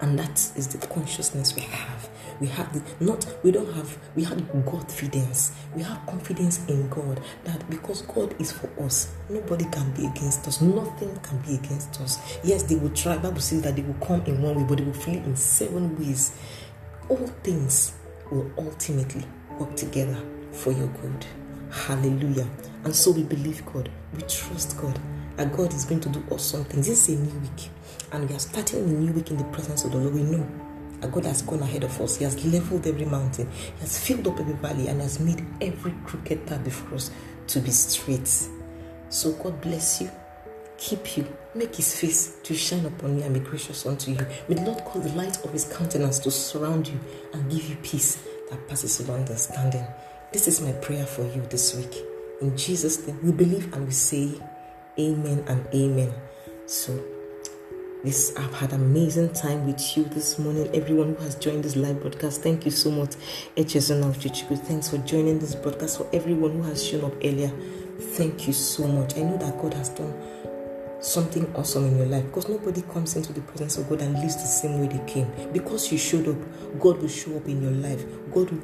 And 0.00 0.18
that 0.18 0.38
is 0.56 0.68
the 0.68 0.86
consciousness 0.86 1.54
we 1.54 1.62
have. 1.62 2.08
We 2.38 2.48
have 2.48 2.70
the 2.72 3.04
not 3.04 3.26
we 3.42 3.50
don't 3.50 3.72
have 3.72 3.96
we 4.14 4.24
have 4.24 4.36
confidence. 4.66 5.52
We 5.74 5.82
have 5.82 6.04
confidence 6.06 6.66
in 6.68 6.88
God 6.90 7.20
that 7.44 7.68
because 7.70 8.02
God 8.02 8.34
is 8.38 8.52
for 8.52 8.68
us, 8.82 9.14
nobody 9.30 9.64
can 9.66 9.90
be 9.92 10.06
against 10.06 10.46
us. 10.46 10.60
Nothing 10.60 11.18
can 11.22 11.38
be 11.38 11.54
against 11.54 11.98
us. 12.00 12.38
Yes, 12.44 12.62
they 12.64 12.76
will 12.76 12.90
try. 12.90 13.16
Bible 13.16 13.40
says 13.40 13.62
that 13.62 13.76
they 13.76 13.82
will 13.82 13.94
come 13.94 14.20
in 14.26 14.42
one 14.42 14.56
way, 14.56 14.64
but 14.64 14.78
they 14.78 14.84
will 14.84 14.92
flee 14.92 15.16
in 15.16 15.34
seven 15.34 15.98
ways. 15.98 16.36
All 17.08 17.26
things 17.42 17.94
will 18.30 18.50
ultimately 18.58 19.24
work 19.58 19.74
together 19.76 20.18
for 20.52 20.72
your 20.72 20.88
good. 20.88 21.24
Hallelujah. 21.70 22.46
And 22.84 22.94
so 22.94 23.12
we 23.12 23.22
believe 23.22 23.64
God. 23.66 23.90
We 24.14 24.22
trust 24.22 24.76
God. 24.78 24.98
That 25.36 25.54
God 25.56 25.72
is 25.74 25.84
going 25.84 26.00
to 26.00 26.08
do 26.08 26.24
awesome 26.30 26.64
things. 26.64 26.86
This 26.86 27.08
is 27.08 27.18
a 27.18 27.22
new 27.22 27.40
week 27.40 27.70
and 28.12 28.28
we 28.28 28.34
are 28.34 28.40
starting 28.40 28.84
a 28.84 28.86
new 28.86 29.12
week 29.12 29.30
in 29.30 29.36
the 29.36 29.44
presence 29.44 29.84
of 29.84 29.92
the 29.92 29.98
Lord, 29.98 30.14
we 30.14 30.22
know 30.22 30.46
that 31.00 31.12
God 31.12 31.24
has 31.26 31.42
gone 31.42 31.60
ahead 31.60 31.84
of 31.84 32.00
us. 32.00 32.16
He 32.16 32.24
has 32.24 32.44
leveled 32.44 32.86
every 32.86 33.04
mountain, 33.04 33.50
He 33.50 33.80
has 33.80 33.98
filled 33.98 34.26
up 34.28 34.38
every 34.40 34.54
valley, 34.54 34.88
and 34.88 35.00
has 35.00 35.20
made 35.20 35.44
every 35.60 35.92
crooked 36.04 36.46
path 36.46 36.64
before 36.64 36.96
us 36.96 37.10
to 37.48 37.60
be 37.60 37.70
straight. 37.70 38.48
So 39.08 39.32
God 39.32 39.60
bless 39.60 40.00
you, 40.00 40.10
keep 40.78 41.16
you, 41.16 41.26
make 41.54 41.74
His 41.74 41.98
face 41.98 42.36
to 42.42 42.54
shine 42.54 42.86
upon 42.86 43.18
you, 43.18 43.24
and 43.24 43.34
be 43.34 43.40
gracious 43.40 43.84
unto 43.86 44.12
you. 44.12 44.26
May 44.48 44.54
the 44.54 44.62
Lord 44.62 44.84
cause 44.84 45.02
the 45.02 45.16
light 45.16 45.44
of 45.44 45.52
His 45.52 45.64
countenance 45.64 46.18
to 46.20 46.30
surround 46.30 46.88
you 46.88 46.98
and 47.32 47.50
give 47.50 47.68
you 47.68 47.76
peace 47.82 48.22
that 48.50 48.68
passes 48.68 49.06
all 49.08 49.16
understanding. 49.16 49.86
This 50.32 50.48
is 50.48 50.60
my 50.60 50.72
prayer 50.72 51.06
for 51.06 51.22
you 51.22 51.42
this 51.50 51.74
week. 51.74 52.02
In 52.40 52.56
Jesus' 52.56 53.06
name, 53.06 53.18
we 53.22 53.32
believe 53.32 53.72
and 53.74 53.86
we 53.86 53.92
say, 53.92 54.40
Amen 54.98 55.44
and 55.46 55.66
Amen. 55.74 56.12
So, 56.64 57.04
this 58.02 58.34
I've 58.36 58.54
had 58.54 58.72
amazing 58.72 59.34
time 59.34 59.66
with 59.66 59.96
you 59.96 60.04
this 60.04 60.38
morning. 60.38 60.70
Everyone 60.74 61.14
who 61.14 61.22
has 61.22 61.34
joined 61.34 61.64
this 61.64 61.76
live 61.76 62.00
broadcast, 62.00 62.42
thank 62.42 62.64
you 62.64 62.70
so 62.70 62.90
much. 62.90 63.10
Echezona 63.56 64.14
Chichiku, 64.14 64.58
thanks 64.58 64.88
for 64.88 64.98
joining 64.98 65.38
this 65.38 65.54
broadcast. 65.54 65.98
For 65.98 66.08
everyone 66.12 66.52
who 66.52 66.62
has 66.62 66.86
shown 66.86 67.04
up 67.04 67.14
earlier, 67.16 67.52
thank 67.98 68.46
you 68.46 68.54
so 68.54 68.86
much. 68.86 69.16
I 69.16 69.20
know 69.20 69.36
that 69.36 69.60
God 69.60 69.74
has 69.74 69.90
done 69.90 70.14
something 71.00 71.54
awesome 71.54 71.86
in 71.88 71.98
your 71.98 72.06
life 72.06 72.24
because 72.24 72.48
nobody 72.48 72.80
comes 72.80 73.16
into 73.16 73.34
the 73.34 73.42
presence 73.42 73.76
of 73.76 73.88
God 73.90 74.00
and 74.00 74.14
lives 74.14 74.36
the 74.36 74.42
same 74.42 74.80
way 74.80 74.88
they 74.88 75.04
came. 75.12 75.30
Because 75.52 75.92
you 75.92 75.98
showed 75.98 76.26
up, 76.26 76.80
God 76.80 77.02
will 77.02 77.08
show 77.08 77.36
up 77.36 77.46
in 77.46 77.60
your 77.60 77.72
life. 77.72 78.02
God 78.32 78.50
will 78.50 78.62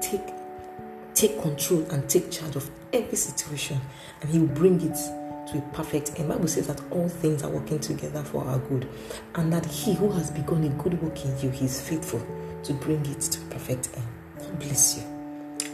take 0.00 0.22
take 1.14 1.40
control 1.40 1.82
and 1.90 2.08
take 2.08 2.30
charge 2.30 2.56
of 2.56 2.68
every 2.92 3.16
situation 3.16 3.80
and 4.20 4.30
He 4.30 4.38
will 4.38 4.48
bring 4.48 4.80
it 4.80 5.23
to 5.46 5.58
a 5.58 5.62
perfect 5.72 6.18
end. 6.18 6.28
Bible 6.28 6.48
says 6.48 6.66
that 6.66 6.80
all 6.90 7.08
things 7.08 7.42
are 7.42 7.50
working 7.50 7.78
together 7.78 8.22
for 8.22 8.44
our 8.44 8.58
good, 8.58 8.88
and 9.34 9.52
that 9.52 9.66
He 9.66 9.94
who 9.94 10.10
has 10.12 10.30
begun 10.30 10.64
a 10.64 10.68
good 10.82 11.00
work 11.02 11.24
in 11.24 11.38
you, 11.40 11.50
He 11.50 11.66
is 11.66 11.80
faithful 11.80 12.24
to 12.64 12.72
bring 12.74 13.04
it 13.06 13.20
to 13.20 13.40
perfect 13.42 13.90
end. 13.94 14.06
God 14.38 14.58
bless 14.58 14.96
you. 14.98 15.04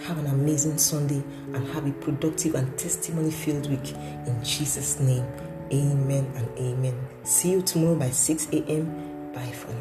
Have 0.05 0.19
an 0.19 0.27
amazing 0.27 0.79
Sunday 0.79 1.23
and 1.55 1.67
have 1.69 1.87
a 1.87 1.93
productive 1.93 2.55
and 2.55 2.77
testimony 2.79 3.31
filled 3.31 3.71
week 3.71 3.93
in 4.27 4.41
Jesus' 4.43 4.99
name. 4.99 5.27
Amen 5.73 6.31
and 6.35 6.49
amen. 6.59 6.99
See 7.23 7.53
you 7.53 7.63
tomorrow 7.63 7.95
by 7.95 8.11
6 8.11 8.49
a.m. 8.53 9.33
Bye 9.33 9.53
for 9.53 9.73
now. 9.73 9.80